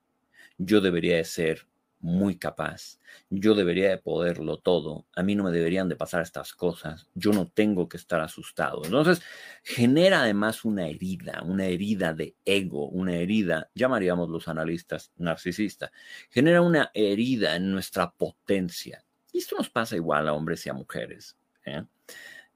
[0.58, 1.66] yo debería de ser
[2.04, 2.98] muy capaz,
[3.30, 7.32] yo debería de poderlo todo, a mí no me deberían de pasar estas cosas, yo
[7.32, 8.82] no tengo que estar asustado.
[8.84, 9.22] Entonces,
[9.62, 15.90] genera además una herida, una herida de ego, una herida, llamaríamos los analistas narcisista,
[16.28, 19.02] genera una herida en nuestra potencia.
[19.32, 21.38] Y esto nos pasa igual a hombres y a mujeres.
[21.64, 21.84] ¿eh?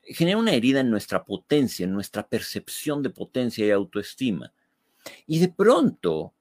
[0.02, 4.52] Genera una herida en nuestra potencia, en nuestra percepción de potencia y autoestima.
[5.26, 6.34] Y de pronto,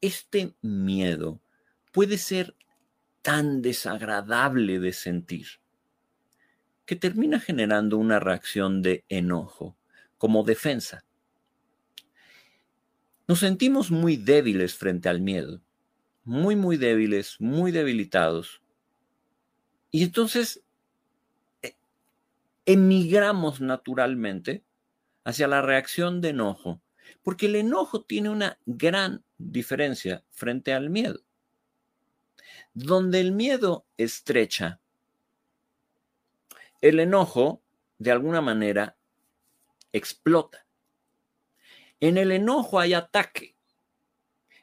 [0.00, 1.40] este miedo
[1.98, 2.54] puede ser
[3.22, 5.48] tan desagradable de sentir
[6.86, 9.76] que termina generando una reacción de enojo
[10.16, 11.04] como defensa.
[13.26, 15.60] Nos sentimos muy débiles frente al miedo,
[16.22, 18.62] muy, muy débiles, muy debilitados.
[19.90, 20.62] Y entonces
[21.62, 21.74] eh,
[22.64, 24.62] emigramos naturalmente
[25.24, 26.80] hacia la reacción de enojo,
[27.24, 31.24] porque el enojo tiene una gran diferencia frente al miedo.
[32.74, 34.80] Donde el miedo estrecha,
[36.80, 37.62] el enojo,
[37.98, 38.96] de alguna manera,
[39.92, 40.66] explota.
[42.00, 43.56] En el enojo hay ataque.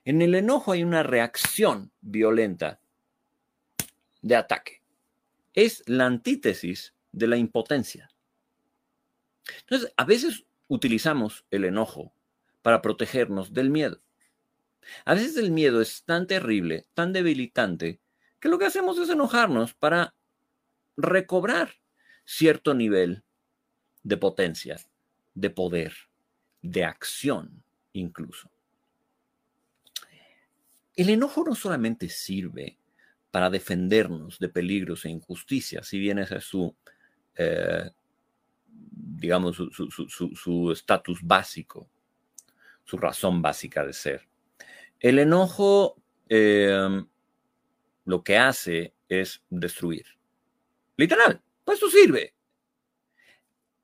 [0.06, 2.80] En el enojo hay una reacción violenta
[4.22, 4.82] de ataque.
[5.54, 8.10] Es la antítesis de la impotencia.
[9.62, 12.14] Entonces, a veces utilizamos el enojo
[12.62, 14.02] para protegernos del miedo.
[15.06, 18.00] A veces el miedo es tan terrible, tan debilitante,
[18.40, 20.14] que lo que hacemos es enojarnos para
[20.98, 21.74] recobrar
[22.26, 23.24] cierto nivel
[24.04, 24.80] de potencia,
[25.34, 25.94] de poder,
[26.62, 28.52] de acción incluso.
[30.96, 32.78] El enojo no solamente sirve
[33.32, 36.74] para defendernos de peligros e injusticias, si bien es su,
[37.36, 37.90] eh,
[38.68, 41.90] digamos, su estatus básico,
[42.86, 44.28] su razón básica de ser.
[45.00, 47.08] El enojo em,
[48.06, 50.06] lo que hace es destruir.
[50.98, 52.34] Literal, pues eso sirve.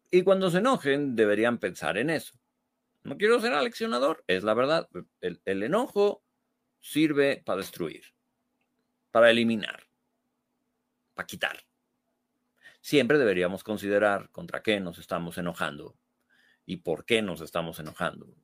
[0.10, 2.34] Y cuando se enojen, deberían pensar en eso.
[3.04, 4.90] No quiero ser aleccionador, es la verdad.
[5.22, 6.24] El, el enojo
[6.80, 8.04] sirve para destruir,
[9.12, 9.88] para eliminar,
[11.14, 11.66] para quitar.
[12.82, 15.96] Siempre deberíamos considerar contra qué nos estamos enojando
[16.66, 18.36] y por qué nos estamos enojando.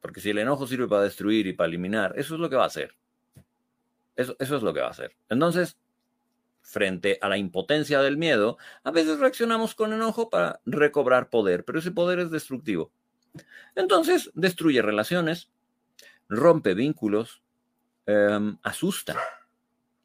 [0.00, 2.64] Porque si el enojo sirve para destruir y para eliminar, eso es lo que va
[2.64, 2.94] a hacer.
[4.16, 5.16] Eso, es lo que va a hacer.
[5.28, 5.76] Entonces,
[6.60, 11.78] frente a la impotencia del miedo, a veces reaccionamos con enojo para recobrar poder, pero
[11.78, 12.90] ese poder es destructivo.
[13.76, 15.50] Entonces, destruye relaciones,
[16.28, 17.42] rompe vínculos,
[18.06, 19.16] em, asusta.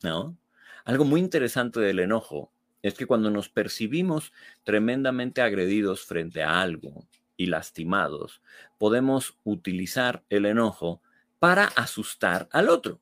[0.04, 0.38] ¿no?
[0.86, 2.52] Algo muy interesante del enojo
[2.82, 8.42] es que cuando nos percibimos tremendamente agredidos frente a algo, y lastimados,
[8.78, 11.02] podemos utilizar el enojo
[11.40, 13.00] para asustar al otro.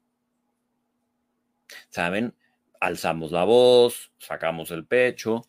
[1.90, 2.36] ¿Saben?
[2.80, 5.44] Alzamos la voz, sacamos el pecho,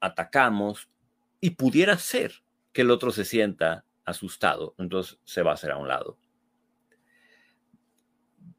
[0.00, 0.88] atacamos
[1.40, 2.42] y pudiera ser
[2.72, 6.18] que el otro se sienta asustado, entonces se va a hacer a un lado.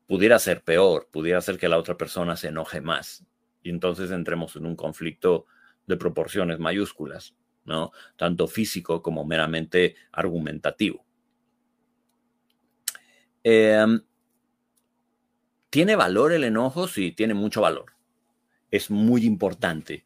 [0.07, 3.25] Pudiera ser peor, pudiera ser que la otra persona se enoje más
[3.63, 5.45] y entonces entremos en un conflicto
[5.87, 7.35] de proporciones mayúsculas.
[7.65, 7.91] ¿No?
[8.17, 11.05] Tanto físico como meramente argumentativo.
[13.43, 14.01] Em,
[15.69, 16.87] ¿Tiene valor el enojo?
[16.87, 17.93] Sí, tiene mucho valor.
[18.71, 20.05] Es muy importante.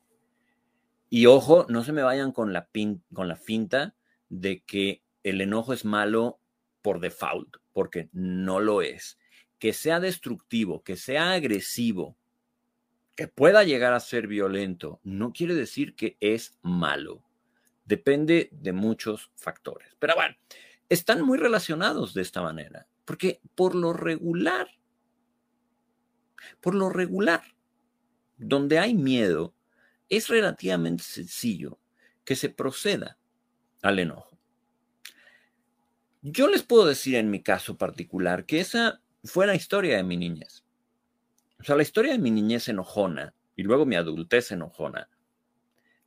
[1.10, 2.70] Y ojo, no se me vayan con la,
[3.14, 3.96] con la finta
[4.30, 6.40] de que el enojo es malo
[6.82, 9.18] por default, porque no lo es.
[9.58, 12.16] Que sea destructivo, que sea agresivo,
[13.16, 17.25] que pueda llegar a ser violento, no quiere decir que es malo.
[17.86, 19.96] Depende de muchos factores.
[20.00, 20.36] Pero bueno,
[20.90, 24.68] están muy relacionados de esta manera, porque por lo regular,
[26.62, 27.44] por lo regular,
[28.38, 29.54] donde hay miedo,
[30.10, 31.80] es relativamente sencillo
[32.24, 33.18] que se proceda
[33.82, 34.38] al enojo.
[36.22, 40.18] Yo les puedo decir en mi caso particular que esa fue la historia de mi
[40.18, 40.66] niñez.
[41.60, 45.10] O sea, la historia de mi niñez enojona y luego mi adultez enojona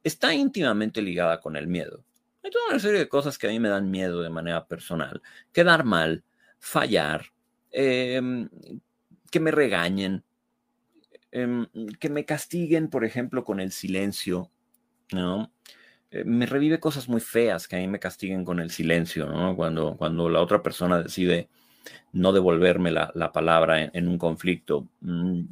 [0.08, 2.04] está íntimamente ligada con el miedo.
[2.42, 5.22] Hay toda una serie de cosas que a mí me dan miedo de manera personal.
[5.52, 6.24] Quedar mal,
[6.58, 7.26] fallar,
[7.70, 8.48] em,
[9.30, 10.24] que me regañen,
[11.30, 11.66] em,
[12.00, 14.50] que me castiguen, por ejemplo, con el silencio,
[15.12, 15.52] ¿no?
[16.10, 19.54] Eh, me revive cosas muy feas que a mí me castiguen con el silencio, ¿no?
[19.56, 21.48] Cuando, cuando la otra persona decide
[22.12, 24.88] no devolverme la, palabra en, un conflicto.
[25.00, 25.42] Mm,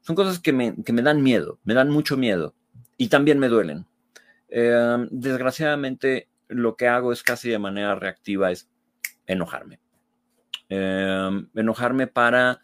[0.00, 2.54] son cosas que me, dan miedo, me dan mucho miedo
[2.96, 3.86] y también me duelen.
[4.50, 8.68] Em, desgraciadamente, lo que hago es casi de manera reactiva, es
[9.26, 9.78] enojarme.
[10.68, 12.60] Em, enojarme para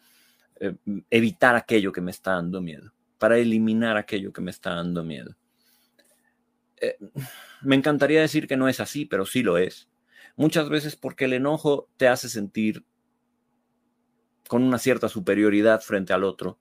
[0.59, 0.75] eh,
[1.09, 5.35] evitar aquello que me está dando miedo, para eliminar aquello que me está dando miedo.
[6.81, 6.97] Eh,
[7.61, 9.89] me encantaría decir que no es así, pero sí lo es.
[10.35, 12.85] Muchas veces porque el enojo te hace sentir
[14.47, 16.59] con una cierta superioridad frente al otro.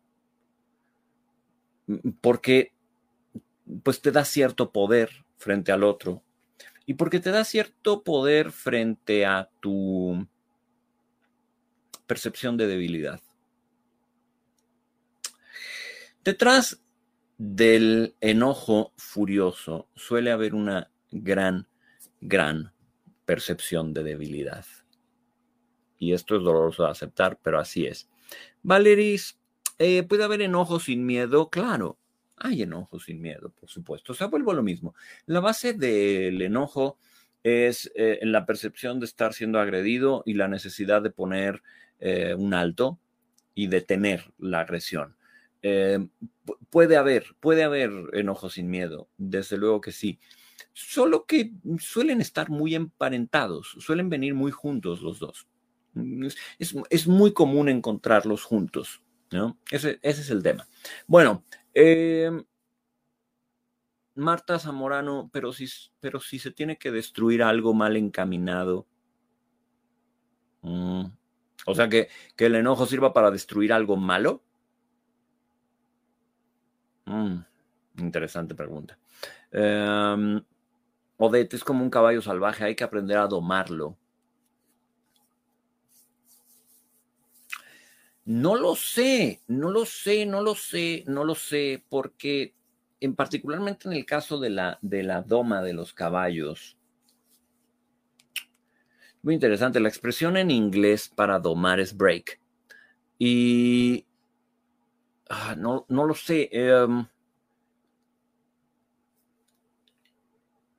[2.20, 2.75] Porque
[3.82, 6.22] pues te da cierto poder frente al otro.
[6.86, 10.26] Y porque te da cierto poder frente a tu
[12.06, 13.20] percepción de debilidad.
[16.22, 16.82] Detrás
[17.38, 21.68] del enojo furioso suele haber una gran,
[22.20, 22.72] gran
[23.24, 24.64] percepción de debilidad.
[25.98, 28.08] Y esto es doloroso de aceptar, pero así es.
[28.62, 29.38] Valeris,
[29.78, 31.50] eh, ¿puede haber enojo sin miedo?
[31.50, 31.98] Claro,
[32.36, 34.12] hay enojo sin miedo, por supuesto.
[34.12, 34.94] O sea, vuelvo a lo mismo.
[35.26, 36.98] La base del enojo
[37.42, 41.62] es eh, la percepción de estar siendo agredido y la necesidad de poner
[42.00, 42.98] eh, un alto
[43.54, 45.16] y detener la agresión.
[46.70, 50.18] puede haber, puede haber enojo sin miedo, desde luego que sí.
[50.72, 55.48] Solo que suelen estar muy emparentados, suelen venir muy juntos los dos.
[56.58, 59.58] Es, muy común encontrarlos juntos, ¿no?
[59.70, 60.68] Ese, es el tema.
[61.06, 61.44] Bueno,
[61.76, 62.44] em,
[64.14, 65.66] Marta Zamorano, pero si,
[66.00, 68.86] pero si se tiene que destruir algo mal encaminado.
[70.62, 71.04] Mm,
[71.66, 74.42] o sea, que, que, el enojo sirva para destruir algo malo.
[77.04, 77.38] Mm,
[77.98, 78.98] interesante pregunta.
[81.18, 83.96] Odette es como un caballo salvaje, hay que aprender a domarlo.
[88.26, 92.54] No lo sé, no lo sé, no lo sé, no lo sé, porque
[93.00, 96.76] en particularmente en el caso de la, de la doma de los caballos,
[99.26, 102.40] muy interesante, la expresión en inglés para domar es break.
[103.18, 104.06] Y
[105.28, 106.48] ah, no, no, lo sé.
[106.52, 107.04] Em,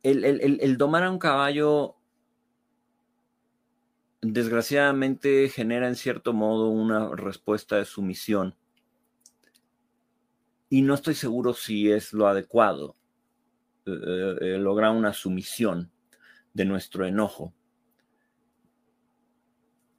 [0.01, 1.96] el, domar a un caballo
[4.34, 8.55] desgraciadamente genera en cierto modo una respuesta de sumisión.
[10.69, 12.95] Y no estoy seguro si es lo adecuado
[13.88, 15.91] eh, eh, lograr una sumisión
[16.53, 17.53] de nuestro enojo.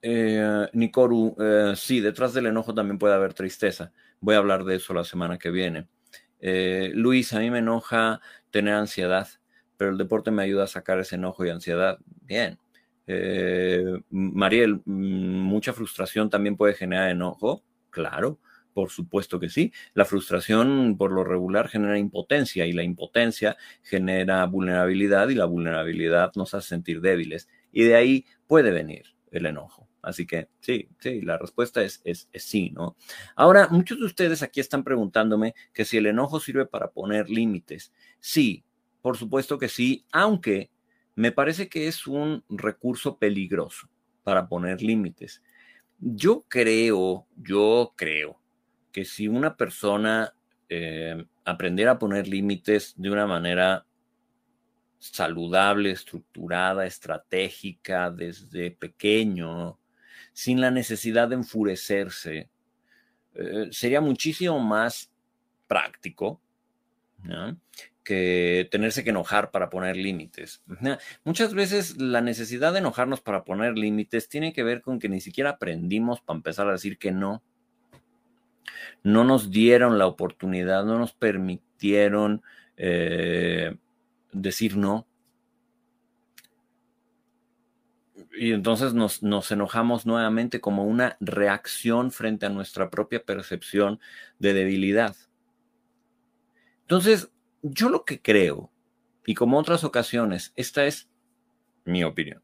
[0.03, 1.37] Eh, Nikoru,
[1.75, 3.93] sí, detrás del enojo también puede haber tristeza.
[4.21, 5.89] Voy a hablar de eso la semana que viene.
[6.95, 8.21] Luis, a mí me enoja
[8.51, 9.29] tener ansiedad,
[9.77, 11.99] pero el deporte me ayuda a sacar ese enojo y ansiedad.
[12.23, 12.59] Bien,
[13.11, 18.39] eh, Mariel, mm, mucha frustración también puede generar enojo, claro,
[18.75, 19.73] por supuesto que sí.
[19.95, 26.33] La frustración por lo regular genera impotencia y la impotencia genera vulnerabilidad y la vulnerabilidad
[26.37, 29.89] nos hace sentir débiles y de ahí puede venir el enojo.
[30.03, 32.97] Así que sí, sí, la respuesta es, es, es, sí, ¿no?
[33.35, 37.93] Ahora, muchos de ustedes aquí están preguntándome que si el enojo sirve para poner límites.
[38.21, 38.65] Sí,
[39.01, 40.71] por supuesto que sí, aunque
[41.19, 43.89] me parece que es un recurso peligroso
[44.23, 45.43] para poner límites.
[45.99, 48.41] Yo creo, yo creo
[48.93, 50.33] que si una persona
[50.69, 53.85] eh, a poner límites de una manera
[55.01, 59.77] saludable, estructurada, estratégica, desde pequeño,
[60.33, 62.49] sin la necesidad de enfurecerse,
[63.35, 65.11] eh, sería muchísimo más
[65.67, 66.41] práctico
[67.25, 67.59] ¿no?
[68.09, 70.63] Que tenerse que enojar para poner límites.
[71.25, 75.21] Muchas veces la necesidad de enojarnos para poner límites tiene que ver con que ni
[75.21, 77.43] siquiera aprendimos para empezar a decir que no.
[79.03, 82.41] No nos dieron la oportunidad, no nos permitieron
[82.79, 83.77] eh,
[84.33, 85.07] decir no.
[88.39, 94.01] Y entonces nos, nos enojamos nuevamente como una reacción frente a nuestra propia percepción
[94.39, 95.15] de debilidad.
[96.81, 97.31] Entonces,
[97.63, 98.71] yo lo que creo,
[99.27, 101.09] y como otras ocasiones, esta es
[101.85, 102.43] mi opinión.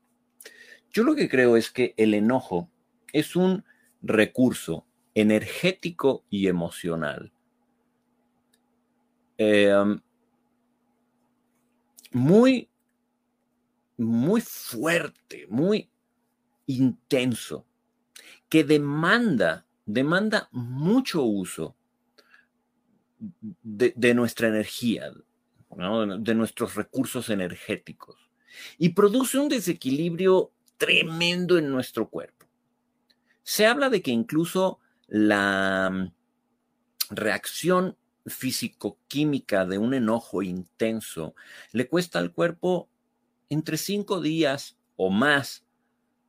[0.90, 2.70] Yo lo que creo es que el enojo
[3.12, 3.64] es un
[4.02, 7.32] recurso energético y emocional
[9.38, 10.00] em,
[12.12, 12.68] muy
[13.96, 15.88] muy fuerte, muy
[16.66, 17.66] intenso,
[18.48, 21.76] que demanda, demanda mucho uso
[23.62, 25.12] de, nuestra energía,
[25.70, 28.16] de nuestros recursos energéticos,
[28.78, 32.46] y produce un desequilibrio tremendo en nuestro cuerpo.
[33.42, 36.12] Se habla de que incluso la mm,
[37.10, 37.96] reacción
[38.26, 41.34] físico-química de un enojo intenso
[41.72, 42.88] le cuesta al cuerpo
[43.50, 45.64] entre cinco días o más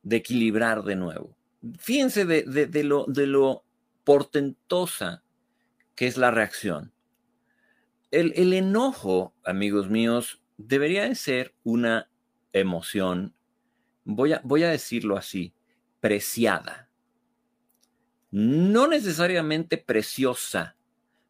[0.02, 1.36] de equilibrar de nuevo.
[1.78, 3.64] Fíjense de, lo, de lo
[4.04, 5.22] portentosa
[5.96, 6.92] que es la reacción.
[8.12, 12.08] El, el, enojo, amigos míos, debería de ser una
[12.52, 13.34] emoción,
[14.04, 15.52] voy a, voy a decirlo así,
[16.00, 16.88] preciada.
[18.30, 20.76] No necesariamente preciosa,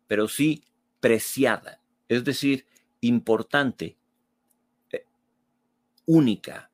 [0.06, 0.64] pero sí
[1.00, 2.66] preciada, es decir,
[3.00, 3.96] importante,
[6.06, 6.70] única,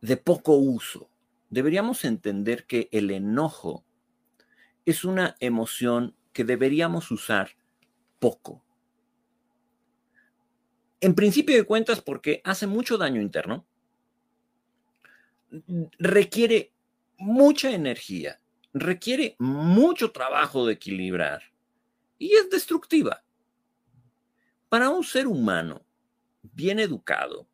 [0.00, 1.10] de poco uso.
[1.50, 3.84] Deberíamos entender que el enojo
[4.86, 7.50] es una emoción que deberíamos usar
[8.18, 8.64] poco.
[11.00, 13.66] En principio de cuentas, porque hace mucho daño interno,
[15.98, 16.72] requiere
[17.18, 18.40] mucha energía,
[18.72, 21.42] requiere mucho trabajo de equilibrar
[22.18, 23.24] y es destructiva.
[24.68, 25.84] Para un ser humano
[26.42, 27.46] bien educado,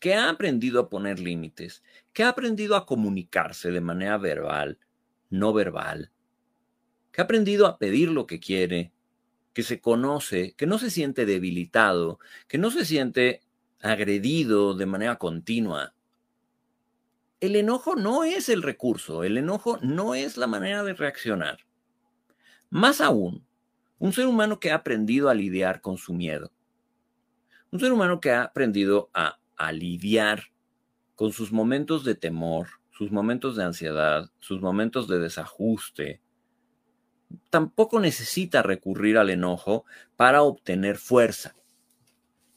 [0.00, 4.78] que ha aprendido a poner límites, que ha aprendido a comunicarse de manera verbal,
[5.30, 6.10] no verbal,
[7.16, 8.92] que ha aprendido a pedir lo que quiere,
[9.54, 13.40] que se conoce, que no se siente debilitado, que no se siente
[13.80, 15.94] agredido de manera continua.
[17.40, 21.60] El enojo no es el recurso, el enojo no es la manera de reaccionar.
[22.68, 23.46] Más aún,
[23.98, 26.52] un ser humano que ha aprendido a lidiar con su miedo,
[27.70, 30.42] un ser humano que ha aprendido a a lidiar
[31.14, 36.20] con sus momentos de temor, sus momentos de ansiedad, sus momentos de desajuste,
[37.50, 39.84] tampoco necesita recurrir al enojo
[40.16, 41.54] para obtener fuerza.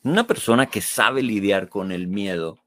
[0.04, 2.60] Una persona que sabe lidiar con el miedo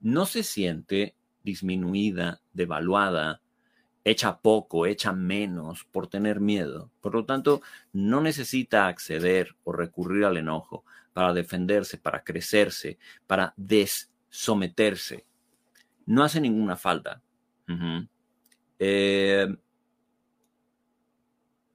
[0.00, 3.40] no se siente disminuida, devaluada,
[4.04, 6.90] hecha poco, hecha menos por tener miedo.
[7.00, 13.54] Por lo tanto, no necesita acceder o recurrir al enojo para defenderse, para crecerse, para
[13.56, 15.26] desometerse.
[16.06, 17.22] No hace ninguna falta.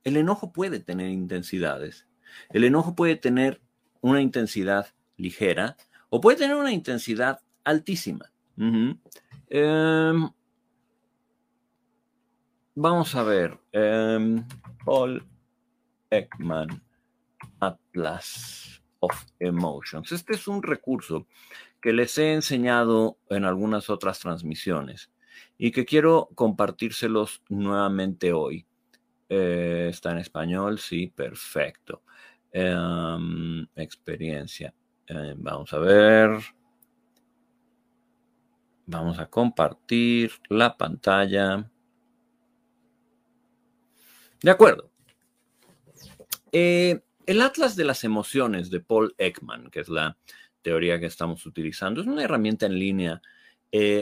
[0.07, 2.07] El enojo puede tener intensidades.
[2.49, 3.61] El enojo puede tener
[3.99, 4.87] una intensidad
[5.17, 5.75] ligera
[6.09, 8.31] o puede tener una intensidad altísima.
[9.49, 10.29] Em,
[12.73, 13.59] vamos a ver.
[13.73, 14.45] Em,
[14.85, 15.27] Paul
[16.09, 16.81] Ekman,
[17.59, 20.13] Atlas of Emotions.
[20.13, 21.27] Este es un recurso
[21.81, 25.11] que les he enseñado en algunas otras transmisiones
[25.57, 28.66] y que quiero compartírselos nuevamente hoy.
[29.29, 32.03] Eh, está en español, sí, perfecto.
[32.51, 34.73] Em, experiencia.
[35.07, 36.39] Eh, vamos a ver.
[38.85, 41.69] Vamos a compartir la pantalla.
[44.41, 44.91] De acuerdo.
[46.51, 50.17] Eh, el Atlas de las Emociones de Paul Ekman, que es la
[50.61, 53.21] teoría que estamos utilizando, es una herramienta en línea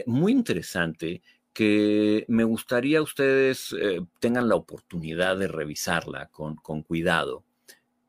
[0.05, 1.21] muy interesante
[1.55, 7.45] que me gustaría ustedes eh, tengan la oportunidad de revisarla con, cuidado.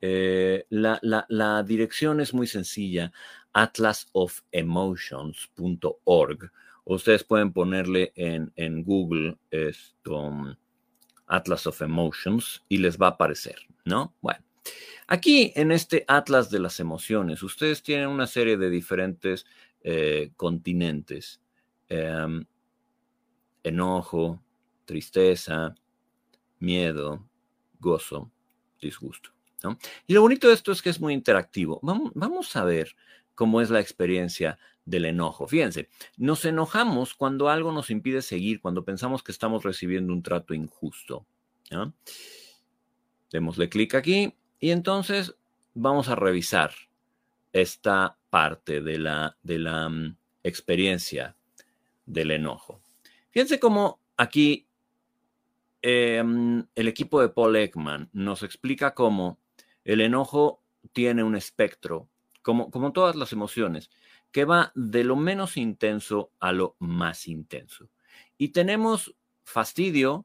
[0.01, 3.13] Eh, la, dirección es muy sencilla,
[3.53, 6.51] atlasofemotions.org.
[6.85, 10.57] Ustedes pueden ponerle en, en Google esto,
[11.29, 14.13] Atlas of Emotions y les va a aparecer, ¿no?
[14.21, 14.41] Bueno,
[15.07, 19.47] Aquí en este Atlas de las Emociones, ustedes tienen una serie de diferentes
[19.83, 21.41] eh, continentes.
[21.89, 22.45] Em,
[23.67, 24.41] enojo,
[24.85, 25.75] tristeza,
[26.61, 27.29] miedo,
[27.81, 28.31] gozo,
[28.81, 29.31] disgusto.
[30.07, 31.81] Y lo bonito de esto es que es muy interactivo.
[31.83, 32.95] Vamos, a ver
[33.35, 35.49] cómo es la experiencia del enojo.
[35.49, 40.55] Fíjense, nos enojamos cuando algo nos impide seguir, cuando pensamos que estamos recibiendo un trato
[40.55, 41.27] injusto.
[43.33, 45.35] Démosle clic aquí y entonces
[45.75, 46.71] vamos a revisar
[47.53, 51.35] esta parte de la, de la mm, experiencia
[52.05, 52.86] del enojo.
[53.37, 54.67] Fíjense cómo aquí
[55.83, 59.39] em, el equipo de Paul Ekman nos explica cómo
[59.85, 60.63] el enojo
[60.95, 62.09] tiene un espectro,
[62.41, 63.91] como, como todas las emociones,
[64.33, 67.91] que va de lo menos intenso a lo más intenso.
[68.39, 69.15] Y tenemos
[69.45, 70.25] fastidio,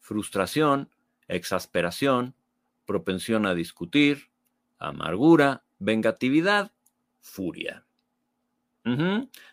[0.00, 0.88] frustración,
[1.28, 2.34] exasperación,
[2.86, 4.30] propensión a discutir,
[4.78, 6.72] amargura, vengatividad,
[7.20, 7.84] furia.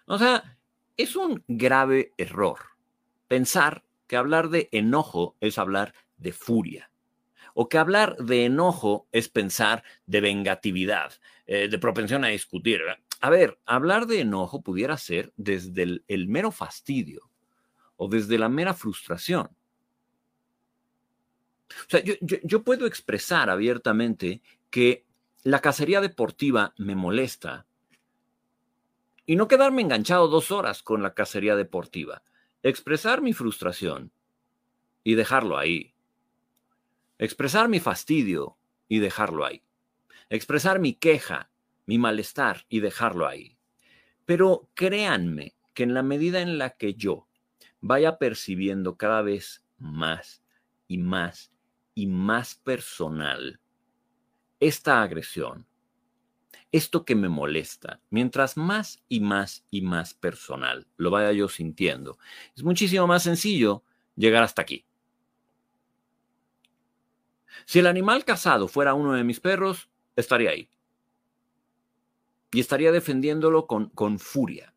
[0.06, 0.58] O sea,
[0.98, 2.60] es un grave error
[3.28, 6.92] pensar que hablar de enojo es hablar de furia
[7.54, 11.14] o que hablar de enojo es pensar de vengatividad,
[11.46, 12.82] eh, de propensión a discutir.
[13.22, 17.30] A ver, hablar de enojo pudiera ser desde el, mero fastidio
[17.96, 19.50] o desde la mera frustración.
[21.70, 25.06] O sea, yo, puedo expresar abiertamente que
[25.44, 27.66] la cacería deportiva me molesta
[29.26, 32.24] y no quedarme enganchado dos horas con la cacería deportiva.
[32.62, 34.12] Expresar mi frustración
[35.04, 35.94] y dejarlo ahí.
[37.18, 38.58] Expresar mi fastidio
[38.88, 39.64] y dejarlo ahí.
[40.30, 41.50] Expresar mi queja
[41.86, 43.58] mi malestar y dejarlo ahí.
[44.26, 47.28] Pero créanme que en la medida en la que yo
[47.82, 50.44] vaya percibiendo cada vez más
[50.88, 51.52] y más
[51.94, 53.60] y más personal
[54.60, 55.68] esta agresión,
[56.74, 62.18] esto que me molesta, mientras más y más y más personal lo vaya yo sintiendo,
[62.58, 63.84] es muchísimo más sencillo
[64.16, 64.84] llegar hasta aquí.
[67.66, 70.68] Si el animal cazado fuera uno de mis perros, estaría ahí
[72.52, 74.74] y estaría defendiéndolo con, con furia.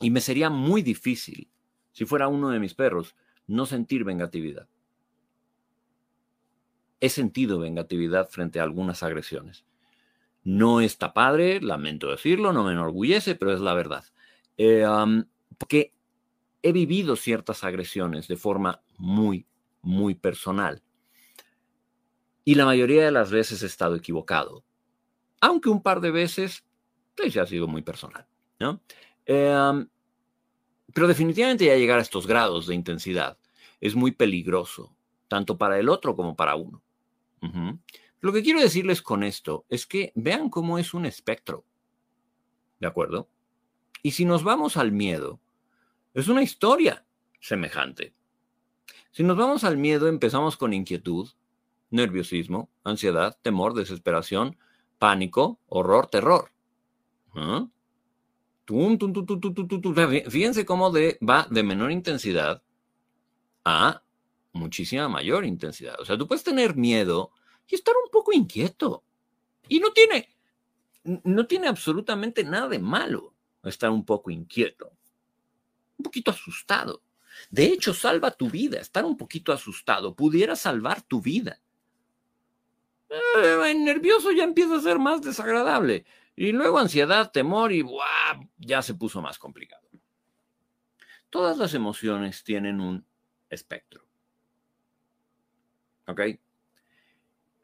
[0.00, 1.48] Y me sería muy difícil,
[1.92, 3.14] si fuera uno de mis perros,
[3.46, 4.66] no sentir vengatividad.
[7.00, 9.64] He sentido vengatividad frente a algunas agresiones.
[10.44, 14.04] No está padre, lamento decirlo, no me enorgullece, pero es la verdad.
[14.56, 14.86] Eh,
[15.58, 15.92] porque
[16.62, 19.46] he vivido ciertas agresiones de forma muy,
[19.82, 20.82] muy personal.
[22.44, 24.64] Y la mayoría de las veces he estado equivocado
[25.40, 26.64] aunque un par de veces
[27.16, 28.26] pues, ha sido muy personal,
[28.58, 28.80] ¿no?
[29.24, 29.88] Em,
[30.92, 33.38] pero definitivamente ya llegar a estos grados de intensidad
[33.80, 34.96] es muy peligroso,
[35.28, 36.82] tanto para el otro como para uno.
[38.20, 41.64] Lo que quiero decirles con esto es que vean cómo es un espectro,
[42.80, 43.28] ¿de acuerdo?
[44.02, 45.40] Y si nos vamos al miedo,
[46.14, 47.04] es una historia
[47.40, 48.14] semejante.
[49.10, 51.28] Si nos vamos al miedo, empezamos con inquietud,
[51.90, 54.58] nerviosismo, ansiedad, temor, desesperación,
[54.98, 56.52] pánico, horror, terror.
[60.28, 62.62] Fíjense cómo va de menor intensidad
[63.64, 64.02] a
[64.56, 66.00] muchísima mayor intensidad.
[66.00, 67.30] O sea, tú puedes tener miedo
[67.68, 69.04] y estar un poco inquieto.
[69.68, 70.28] Y no tiene,
[71.04, 74.92] no tiene absolutamente nada de malo estar un poco inquieto,
[75.98, 77.02] un poquito asustado.
[77.50, 78.80] De hecho, salva tu vida.
[78.80, 81.60] Estar un poquito asustado pudiera salvar tu vida.
[83.08, 86.04] Eh, nervioso ya empieza a ser más desagradable.
[86.34, 87.84] Y luego ansiedad, temor y
[88.58, 89.88] ya se puso más complicado.
[91.30, 93.06] Todas las emociones tienen un
[93.48, 94.05] espectro.
[96.06, 96.20] ¿Ok?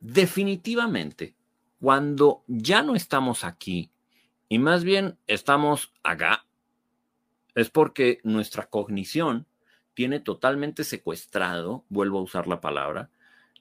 [0.01, 1.35] Definitivamente,
[1.81, 3.91] cuando ya no estamos aquí
[4.49, 6.45] y más bien estamos acá,
[7.55, 9.47] es porque nuestra cognición
[9.95, 13.11] tiene totalmente secuestrado, vuelvo a usar la palabra,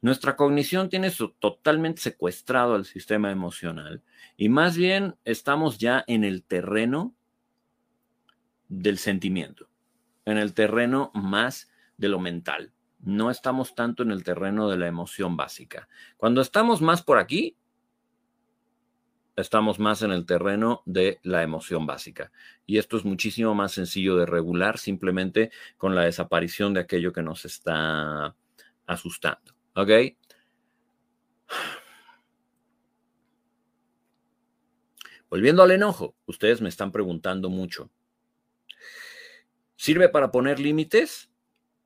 [0.01, 4.01] nuestra cognición tiene totalmente secuestrado al sistema emocional
[4.35, 7.13] y más bien estamos ya en el terreno
[8.67, 9.67] del sentimiento,
[10.25, 12.71] en el terreno más de lo mental.
[13.03, 15.87] No estamos tanto en el terreno de la emoción básica.
[16.17, 17.57] Cuando estamos más por aquí,
[19.35, 22.31] estamos más en el terreno de la emoción básica.
[22.65, 27.23] Y esto es muchísimo más sencillo de regular simplemente con la desaparición de aquello que
[27.23, 28.35] nos está
[28.85, 29.53] asustando.
[29.75, 29.89] ¿Ok?
[35.29, 37.89] Volviendo al enojo, ustedes me están preguntando mucho.
[39.77, 41.31] ¿Sirve para poner límites?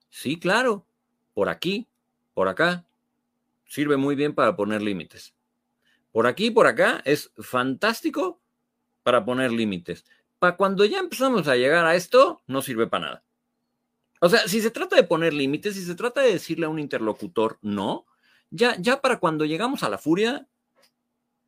[0.09, 0.87] Sí, claro.
[1.35, 1.87] Por aquí,
[2.33, 2.85] por acá.
[3.65, 5.35] Sirve muy bien para poner límites.
[6.11, 8.39] Por aquí, por acá, es fantástico
[9.03, 10.05] para poner límites.
[10.39, 13.23] Para cuando ya empezamos a llegar a esto, no sirve para nada.
[14.21, 16.79] O sea, si se trata de poner límites, si se trata de decirle a un
[16.79, 18.05] interlocutor no,
[18.49, 20.47] ya, ya para cuando llegamos a la furia,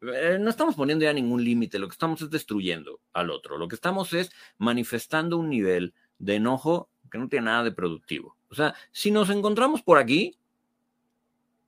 [0.02, 3.68] eh, no estamos poniendo ya ningún límite, lo que estamos es destruyendo al otro, lo
[3.68, 8.37] que estamos es manifestando un nivel de enojo que no tiene nada de productivo.
[8.50, 10.38] O sea, si nos encontramos por aquí,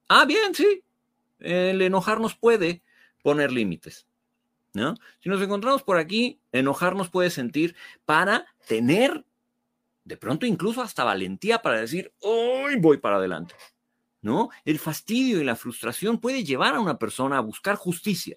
[0.07, 0.83] ah, bien, sí,
[1.39, 2.81] el enojarnos puede
[3.23, 4.05] poner límites.
[4.73, 4.95] ¿No?
[5.19, 7.75] Si nos encontramos por aquí, enojarnos puede sentir
[8.05, 9.25] para tener
[10.09, 13.53] de pronto incluso hasta valentía para decir, hoy voy para adelante.
[14.21, 14.49] ¿No?
[14.65, 18.35] El fastidio y la frustración puede llevar a una persona a buscar justicia.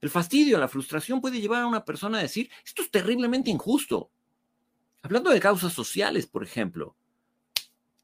[0.00, 4.10] El fastidio, la frustración puede llevar a una persona a decir, esto es terriblemente injusto.
[5.06, 6.94] Hablando de causas sociales, por ejemplo.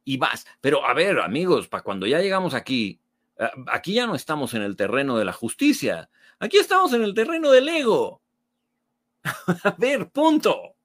[0.05, 3.03] Y vas, pero a ver, amigos, para cuando ya llegamos aquí,
[3.39, 7.15] Ah, aquí ya no estamos en el terreno de la justicia, aquí estamos en el
[7.15, 8.23] terreno del ego.
[9.65, 10.77] A ver, punto.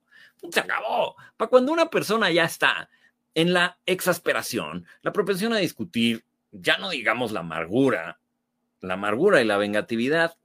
[0.51, 1.15] Se acabó.
[1.35, 2.89] Para cuando una persona ya está
[3.33, 8.19] en la exasperación, la propensión a discutir, ya no digamos la amargura,
[8.81, 10.37] la amargura y la vengatividad,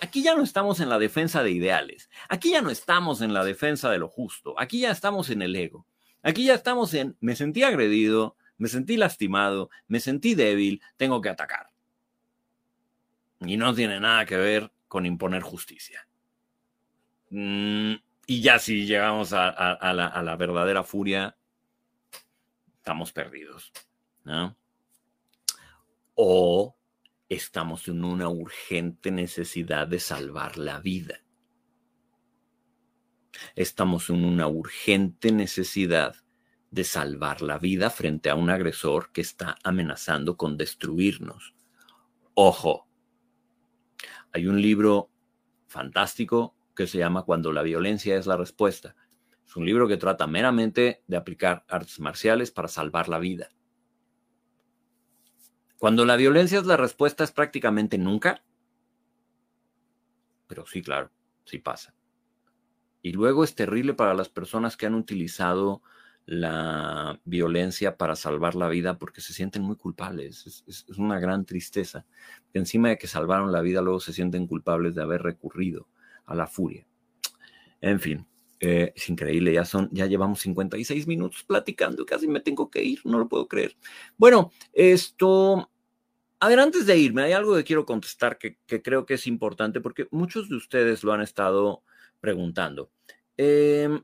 [0.00, 3.44] aquí ya no estamos en la defensa de ideales, aquí ya no estamos en la
[3.44, 5.86] defensa de lo justo, aquí ya estamos en el ego,
[6.22, 11.30] aquí ya estamos en me sentí agredido, me sentí lastimado, me sentí débil, tengo que
[11.30, 11.70] atacar.
[13.40, 16.06] Y no tiene nada que ver con imponer justicia.
[17.30, 17.94] Mm,
[18.26, 19.50] y ya si llegamos a,
[19.94, 21.36] la, verdadera furia,
[22.76, 23.72] estamos perdidos.
[26.14, 26.76] O
[27.30, 31.22] estamos en una urgente necesidad de salvar la vida.
[33.54, 36.16] Estamos en una urgente necesidad
[36.72, 41.54] de salvar la vida frente a un agresor que está amenazando con destruirnos.
[42.34, 42.88] Ojo,
[44.32, 45.10] hay un libro
[45.68, 48.96] fantástico que se llama Cuando la violencia es la respuesta.
[49.46, 53.50] Es un libro que trata meramente de aplicar artes marciales para salvar la vida.
[55.80, 58.44] Cuando la violencia es la respuesta es prácticamente nunca.
[60.46, 61.10] Pero sí, claro,
[61.46, 61.94] sí pasa.
[63.00, 65.80] Y luego es terrible para las personas que han utilizado
[66.26, 70.64] la violencia para salvar la vida porque se sienten muy culpables.
[70.66, 72.04] Es, una gran tristeza.
[72.52, 75.88] Encima de que salvaron la vida, luego se sienten culpables de haber recurrido
[76.26, 76.86] a la furia.
[77.80, 78.26] En fin,
[78.62, 83.00] eh, es increíble, ya son, ya llevamos 56 minutos platicando, casi me tengo que ir,
[83.04, 83.74] no lo puedo creer.
[84.18, 85.69] Bueno, esto,
[86.40, 89.80] a ver, antes de irme, hay algo que quiero contestar que, creo que es importante
[89.80, 91.82] porque muchos de ustedes lo han estado
[92.20, 92.90] preguntando.
[93.36, 94.02] Em,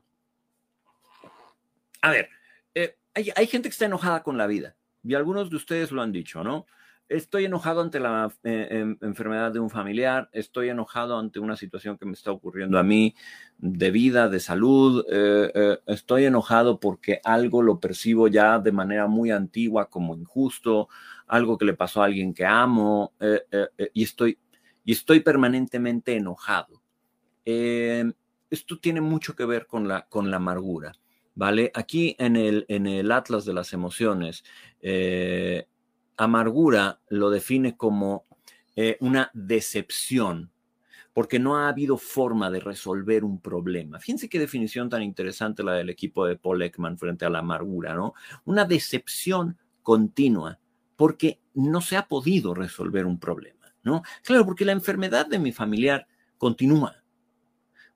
[2.01, 2.29] a ver,
[2.75, 6.01] eh, hay, hay gente que está enojada con la vida y algunos de ustedes lo
[6.01, 6.67] han dicho, ¿no?
[7.09, 11.97] estoy enojado ante la eh, em, enfermedad de un familiar, estoy enojado ante una situación
[11.97, 13.15] que me está ocurriendo a mí
[13.57, 19.07] de vida, de salud, eh, eh, estoy enojado porque algo lo percibo ya de manera
[19.07, 20.89] muy antigua como injusto,
[21.27, 23.13] algo que le pasó a alguien que amo
[23.93, 24.37] y, estoy,
[24.83, 26.81] y estoy permanentemente enojado.
[27.45, 30.93] esto tiene mucho que ver con la, con la amargura.
[31.35, 31.71] ¿Vale?
[31.75, 34.43] Aquí en el, en el Atlas de las Emociones,
[36.17, 38.25] amargura lo define como
[38.75, 40.51] eh, una decepción,
[41.13, 43.99] porque no ha habido forma de resolver un problema.
[43.99, 47.95] Fíjense qué definición tan interesante la del equipo de Paul Ekman frente a la amargura,
[47.95, 48.13] ¿no?
[48.45, 50.59] Una decepción continua,
[50.97, 54.03] porque no se ha podido resolver un problema, ¿no?
[54.23, 57.03] Claro, porque la enfermedad de mi familiar continúa,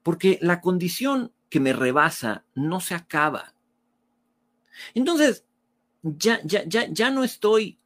[0.04, 3.54] porque la condición que me rebasa no se acaba.
[4.94, 5.46] Entonces,
[6.02, 7.82] ya, ya, ya, ya no estoy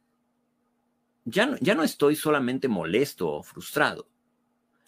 [1.26, 4.08] ya no, estoy solamente molesto o frustrado.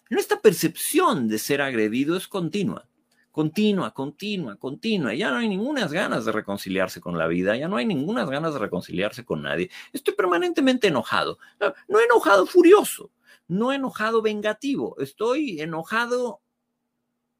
[0.09, 2.88] Nuestra percepción de ser agredido es continua,
[3.31, 5.13] continua, continua, continua.
[5.13, 8.53] Ya no hay ninguna ganas de reconciliarse con la vida, ya no hay ninguna ganas
[8.53, 9.69] de reconciliarse con nadie.
[9.93, 11.39] Estoy permanentemente enojado.
[11.87, 13.11] No enojado furioso,
[13.47, 16.41] no enojado vengativo, estoy enojado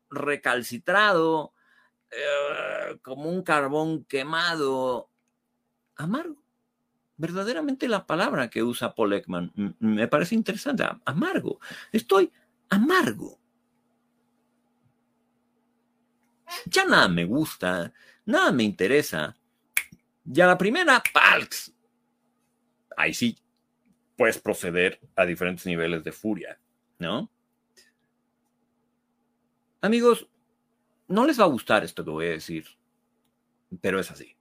[0.09, 1.53] recalcitrado,
[2.11, 5.09] eh, como un carbón quemado,
[5.95, 6.39] amargo
[7.19, 9.51] verdaderamente la palabra que usa Paul Ekman.
[9.79, 11.59] Me parece interesante, amargo.
[11.91, 12.31] Estoy
[12.69, 13.38] amargo.
[16.65, 17.93] Ya nada me gusta,
[18.25, 19.35] nada me interesa.
[20.23, 21.73] Ya la primera, ¡palx!
[22.97, 23.37] Ahí sí
[24.17, 26.59] puedes proceder a diferentes niveles de furia,
[26.97, 27.31] ¿no?
[29.81, 30.27] Amigos,
[31.07, 32.65] no les va a gustar esto que voy a decir,
[33.81, 34.35] pero es así.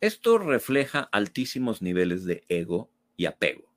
[0.00, 3.70] Esto refleja altísimos niveles de ego y apego.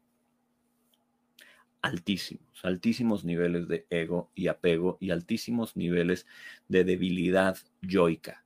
[1.82, 6.26] Altísimos, altísimos niveles de ego y apego y altísimos niveles
[6.68, 8.44] de debilidad yoica.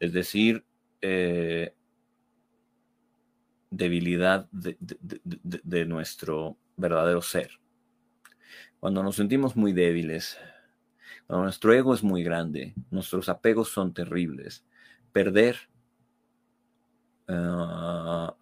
[0.00, 0.64] Es decir,
[1.00, 1.72] eh,
[3.70, 7.50] debilidad de nuestro verdadero ser.
[8.80, 10.36] Cuando nos sentimos muy débiles,
[11.26, 14.64] cuando nuestro ego es muy grande, nuestros apegos son terribles,
[15.12, 15.68] perder
[17.26, 18.34] Ah,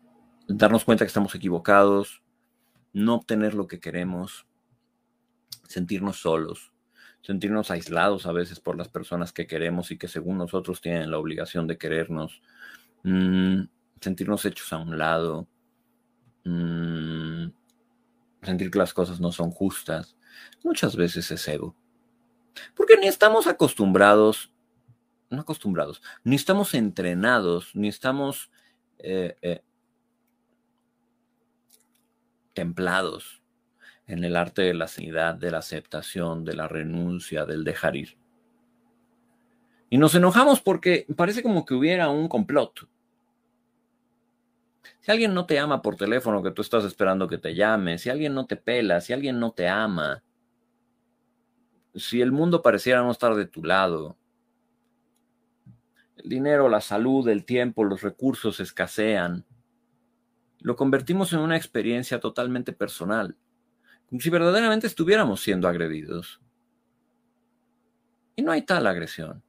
[0.49, 2.22] darnos cuenta que estamos equivocados,
[2.93, 4.47] no obtener lo que queremos,
[5.66, 6.72] sentirnos solos,
[7.22, 11.18] sentirnos aislados a veces por las personas que queremos y que según nosotros tienen la
[11.18, 12.43] obligación de querernos,
[13.05, 13.62] mm,
[14.01, 15.49] sentirnos hechos a un lado,
[16.45, 17.47] mm,
[18.43, 20.16] sentir que las cosas no son justas,
[20.64, 21.76] muchas veces es ego.
[22.74, 24.53] Porque ni estamos acostumbrados,
[25.30, 28.51] no acostumbrados, ni estamos entrenados, ni estamos
[28.99, 29.62] eh, eh,
[32.53, 33.42] templados
[34.07, 38.18] en el arte de la sanidad, de la aceptación, de la renuncia, del dejar ir.
[39.88, 42.88] Y nos enojamos porque parece como que hubiera un complot.
[45.00, 48.09] Si alguien no te ama por teléfono que tú estás esperando que te llame, si
[48.09, 50.22] alguien no te pela, si alguien no te ama,
[51.94, 54.16] si el mundo pareciera no estar de tu lado,
[56.16, 59.44] el dinero, la salud, el tiempo, los recursos escasean,
[60.62, 63.36] lo convertimos en una experiencia totalmente personal,
[64.06, 66.40] como si verdaderamente estuviéramos siendo agredidos.
[68.36, 69.42] Y no hay tal agresión.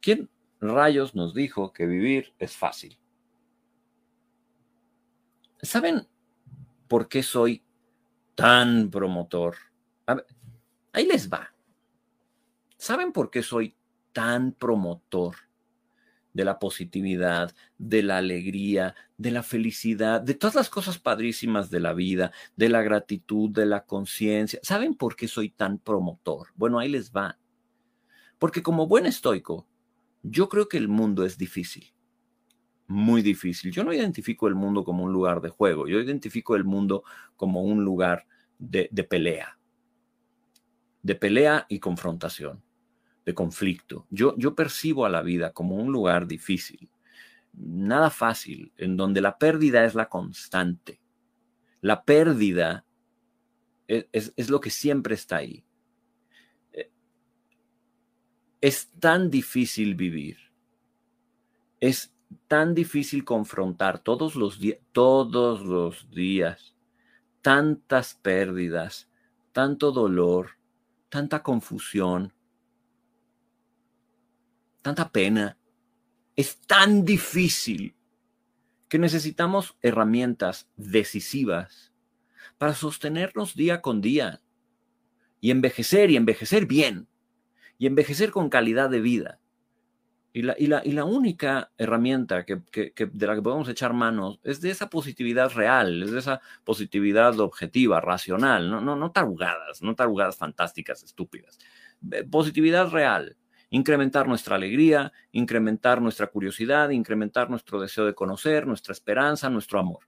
[0.00, 0.30] ¿Quién
[0.60, 2.98] rayos nos dijo que vivir es fácil?
[5.60, 6.06] ¿Saben
[6.88, 7.64] por qué soy
[8.34, 9.56] tan promotor?
[10.92, 11.52] ahí les va.
[12.78, 13.76] ¿Saben por qué soy
[14.12, 15.45] tan promotor
[16.36, 21.80] de la positividad, de la alegría, de la felicidad, de todas las cosas padrísimas de
[21.80, 24.60] la vida, de la gratitud, de la conciencia?
[24.62, 26.48] ¿Saben por qué soy tan promotor?
[26.54, 27.38] Bueno, ahí les va.
[28.38, 29.66] Porque como buen estoico,
[30.22, 31.92] yo creo que el mundo es difícil
[32.88, 33.72] muy difícil.
[33.72, 37.02] Yo no identifico el mundo como un lugar de juego, yo identifico el mundo
[37.36, 38.26] como un lugar
[38.58, 39.58] de, pelea,
[41.02, 42.62] de pelea y confrontación,
[43.26, 44.06] de conflicto.
[44.08, 46.88] Yo, yo percibo a la vida como un lugar difícil,
[47.52, 51.00] nada fácil, en donde la pérdida es la constante.
[51.80, 52.86] La pérdida
[53.88, 55.64] es, es lo que siempre está ahí.
[56.72, 56.90] Eh,
[58.60, 60.38] es tan difícil vivir.
[61.80, 62.14] Es
[62.46, 64.60] tan difícil confrontar todos los
[64.92, 66.76] todos los días,
[67.42, 69.10] tantas pérdidas,
[69.52, 70.50] tanto dolor,
[71.08, 72.32] tanta confusión,
[74.86, 75.58] tanta pena.
[76.36, 77.96] Es tan difícil
[78.88, 81.92] que necesitamos herramientas decisivas
[82.56, 84.40] para sostenernos día con día
[85.40, 87.08] y envejecer y envejecer bien
[87.78, 89.40] y envejecer con calidad de vida.
[90.32, 94.70] Y la, y la, única herramienta que, de la que podemos echar manos es de
[94.70, 100.36] esa positividad real, es de esa positividad objetiva, racional, no, no, no tarugadas, no tarugadas
[100.36, 101.58] fantásticas, estúpidas.
[102.30, 103.36] Positividad real,
[103.70, 110.00] incrementar nuestra alegría, incrementar nuestra curiosidad, incrementar nuestro deseo de conocer, nuestra esperanza, nuestro amor.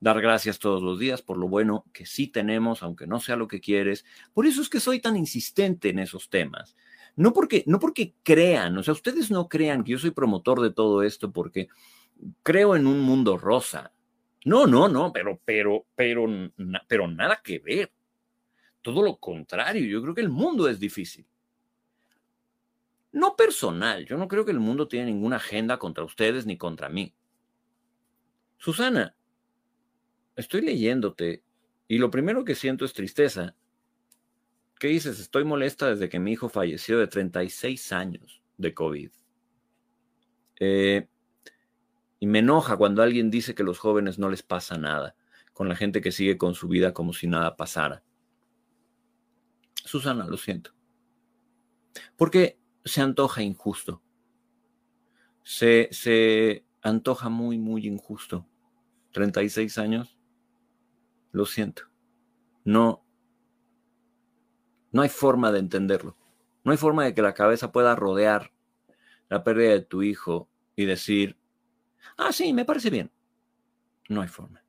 [0.00, 3.46] Dar gracias todos los días por lo bueno que sí tenemos, aunque no sea lo
[3.46, 4.04] que quieres.
[4.34, 6.76] Por eso es que soy tan insistente en esos temas.
[7.14, 10.72] No porque, no porque crean, o sea, ustedes no crean que yo soy promotor de
[10.72, 11.68] todo esto porque
[12.42, 13.92] creo en un mundo rosa.
[14.44, 16.26] No, no, no, pero, pero, pero,
[16.88, 17.92] pero nada que ver.
[18.80, 21.24] Todo lo contrario, yo creo que el mundo es difícil.
[23.12, 26.88] No personal, yo no creo que el mundo tiene ninguna agenda contra ustedes ni contra
[26.88, 27.14] mí.
[28.56, 29.14] Susana,
[30.34, 31.42] estoy leyéndote
[31.88, 33.54] y lo primero que siento es tristeza
[34.82, 35.20] ¿Qué dices?
[35.20, 39.12] Estoy molesta desde que mi hijo falleció de 36 años de COVID.
[40.58, 41.06] Eh,
[42.18, 45.14] y me enoja cuando alguien dice que los jóvenes no les pasa nada,
[45.52, 48.02] con la gente que sigue con su vida como si nada pasara.
[49.84, 50.72] Susana, lo siento.
[52.16, 54.02] Porque se antoja injusto.
[55.42, 58.46] Se, se antoja muy, muy injusto.
[59.12, 60.18] 36 años.
[61.30, 61.82] Lo siento.
[62.64, 63.04] No,
[64.92, 66.16] no hay forma de entenderlo.
[66.64, 68.52] No hay forma de que la cabeza pueda rodear
[69.28, 71.38] la pérdida de tu hijo y decir,
[72.16, 73.10] ah, sí, me parece bien.
[74.08, 74.62] No hay forma.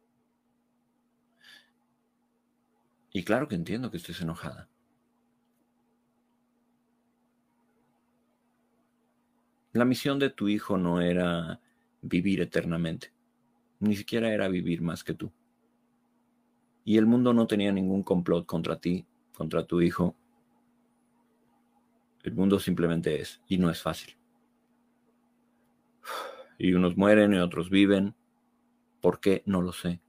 [3.12, 4.70] Y claro que entiendo que estés enojada.
[9.74, 11.60] La misión de tu hijo no era
[12.02, 13.12] vivir eternamente,
[13.80, 15.32] ni siquiera era vivir más que tú.
[16.86, 20.16] Y el mundo no tenía ningún complot contra ti contra tu hijo.
[22.24, 24.16] El mundo simplemente es y no es fácil.
[26.58, 28.16] Y unos mueren y otros viven.
[29.02, 29.44] ¿Por qué?
[29.46, 30.00] No lo sé.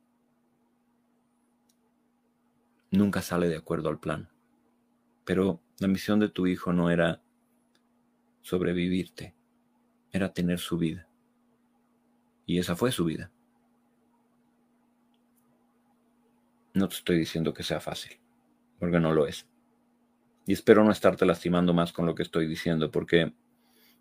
[2.90, 4.28] Nunca sale de acuerdo al plan.
[5.24, 7.22] Pero la misión de tu hijo no era
[8.42, 9.34] sobrevivirte,
[10.14, 11.08] era tener su vida.
[12.46, 13.32] Y esa fue su vida.
[16.72, 18.18] No te estoy diciendo que sea fácil
[18.78, 19.48] porque no lo es.
[20.46, 23.32] Y espero no estarte lastimando más con lo que estoy diciendo, porque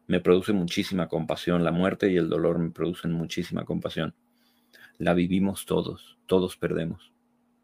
[0.07, 1.63] me produce muchísima compasión.
[1.63, 4.13] La muerte y el dolor me producen muchísima compasión.
[4.99, 7.11] La vivimos todos, todos perdemos.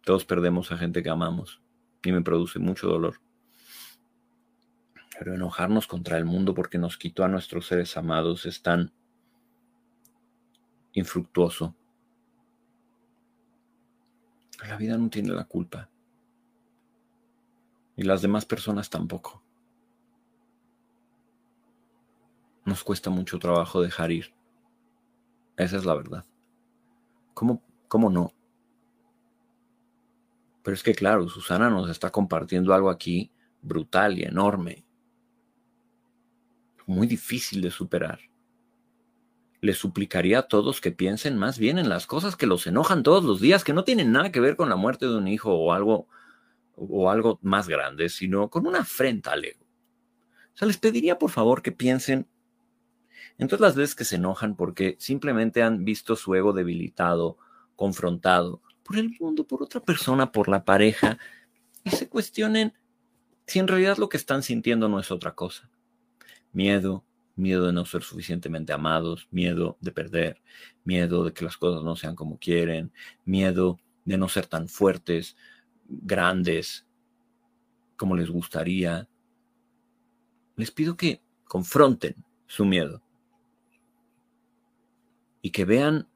[0.03, 1.61] Todos perdemos a gente que amamos
[2.03, 3.19] y me produce mucho dolor.
[5.19, 8.93] Pero enojarnos contra el mundo porque nos quitó a nuestros seres amados es tan
[10.93, 11.75] infructuoso.
[14.65, 15.89] La vida no tiene la culpa.
[17.97, 19.43] Y las demás personas tampoco.
[22.63, 24.33] Nos cuesta mucho trabajo dejar ir.
[25.57, 26.23] Esa es la verdad.
[27.33, 28.31] ¿Cómo, cómo no?
[30.63, 34.85] Pero es que claro, Susana nos está compartiendo algo aquí brutal y enorme.
[36.89, 38.19] Muy difícil de superar.
[39.61, 43.23] Le suplicaría a todos que piensen más bien en las cosas que los enojan todos
[43.23, 45.71] los días, que no tienen nada que ver con la muerte de un hijo o
[45.71, 46.07] algo,
[46.75, 49.63] o algo más grande, sino con una afrenta al ego.
[49.65, 52.27] O sea, les pediría por favor que piensen
[53.37, 57.37] en todas las veces que se enojan porque simplemente han visto su ego debilitado,
[57.75, 61.19] confrontado por el mundo, por otra persona, por la pareja,
[61.83, 62.73] y se cuestionen
[63.45, 65.69] si en realidad lo que están sintiendo no es otra cosa.
[66.51, 67.03] Miedo,
[67.35, 70.41] miedo de no ser suficientemente amados, miedo de perder,
[70.83, 72.91] miedo de que las cosas no sean como quieren,
[73.25, 75.35] miedo de no ser tan fuertes,
[75.87, 76.85] grandes,
[77.95, 79.07] como les gustaría.
[80.55, 82.15] Les pido que confronten
[82.47, 83.01] su miedo
[85.41, 86.07] y que vean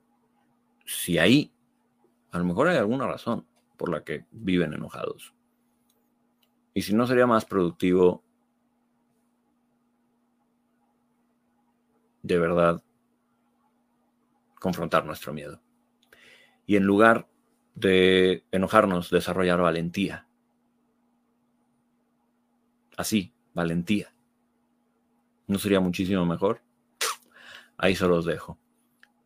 [0.86, 1.52] si ahí,
[2.32, 3.46] a lo mejor hay alguna razón
[3.78, 5.34] por la que viven enojados.
[6.74, 8.24] Y si no sería más productivo
[12.24, 12.82] de verdad
[14.60, 15.62] confrontar nuestro miedo.
[16.66, 17.28] Y en lugar
[17.76, 20.28] de enojarnos, desarrollar valentía.
[22.96, 24.14] Así, valentía.
[25.48, 26.62] ¿No sería muchísimo mejor?
[27.78, 28.58] Ahí se los dejo.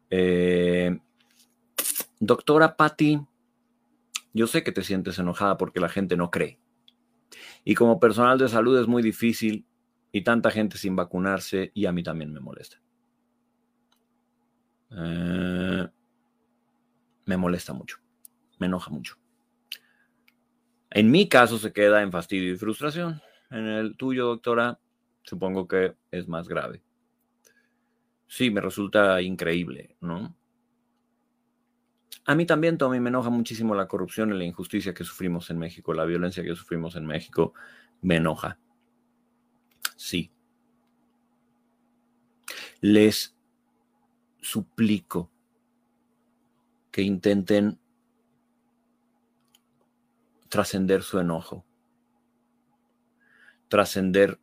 [0.10, 1.00] Eh,
[2.20, 3.22] doctora Patty,
[4.34, 6.60] yo sé que te sientes enojada porque la gente no cree.
[7.64, 9.66] Y como personal de salud es muy difícil
[10.12, 12.82] y tanta gente sin vacunarse y a mí también me molesta.
[14.92, 15.88] Eh,
[17.26, 17.98] me molesta mucho,
[18.60, 19.18] me enoja mucho.
[20.90, 23.22] En mi caso se queda en fastidio y frustración.
[23.50, 24.80] En el tuyo, doctora,
[25.24, 26.82] supongo que es más grave.
[28.28, 30.36] Sí, me resulta increíble, ¿no?
[32.26, 35.60] A mí también, Tommy, me enoja muchísimo la corrupción y la injusticia que sufrimos en
[35.60, 37.54] México, la violencia que sufrimos en México,
[38.02, 38.60] me enoja.
[39.96, 40.32] Sí.
[42.82, 43.37] Les
[44.48, 45.30] suplico
[46.90, 47.80] que intenten
[50.48, 51.66] trascender su enojo,
[53.68, 54.40] trascender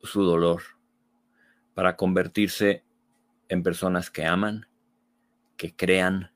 [0.00, 0.62] su dolor,
[1.74, 2.84] para convertirse
[3.48, 4.66] en personas que aman,
[5.58, 6.32] que crean,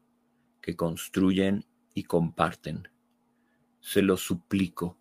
[0.60, 2.88] que construyen y comparten.
[3.80, 4.98] Se lo suplico.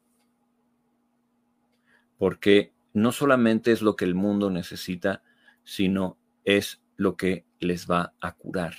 [2.17, 5.23] Porque no solamente es lo que el mundo necesita,
[5.65, 8.73] sino es lo que les va a curar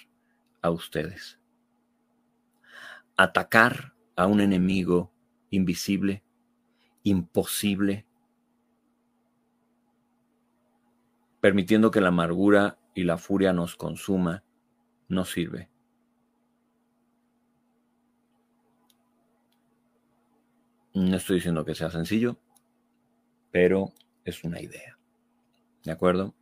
[0.62, 1.40] a ustedes.
[3.16, 5.12] Atacar a un enemigo
[5.50, 6.22] invisible,
[7.02, 8.06] imposible,
[11.40, 14.44] permitiendo que la amargura y la furia nos consuma,
[15.08, 15.70] no sirve.
[20.94, 22.38] No estoy diciendo que sea sencillo,
[23.52, 23.92] pero
[24.24, 24.98] es una idea.
[25.84, 26.34] ¿De acuerdo?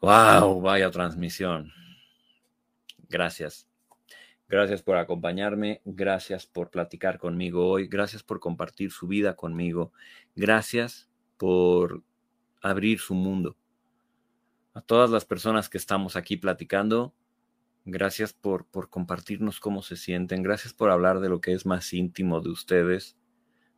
[0.00, 0.62] ¡Wow!
[0.62, 1.72] Vaya transmisión.
[3.08, 3.68] Gracias.
[4.48, 9.92] Gracias por acompañarme, gracias por platicar conmigo hoy, gracias por compartir su vida conmigo,
[10.34, 12.02] gracias por
[12.60, 13.56] abrir su mundo.
[14.74, 17.14] A todas las personas que estamos aquí platicando,
[17.84, 21.92] gracias por, por compartirnos cómo se sienten, gracias por hablar de lo que es más
[21.92, 23.16] íntimo de ustedes,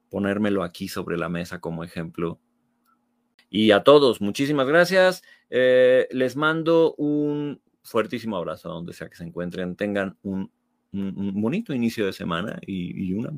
[0.08, 2.40] ponérmelo aquí sobre la mesa como ejemplo.
[3.50, 5.22] Y a todos, muchísimas gracias.
[5.54, 9.76] Eh, les mando un fuertísimo abrazo a donde sea que se encuentren.
[9.76, 10.50] Tengan un,
[10.92, 13.30] bonito inicio de semana y, y una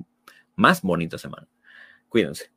[0.54, 1.48] más bonita semana.
[2.08, 2.53] Cuídense.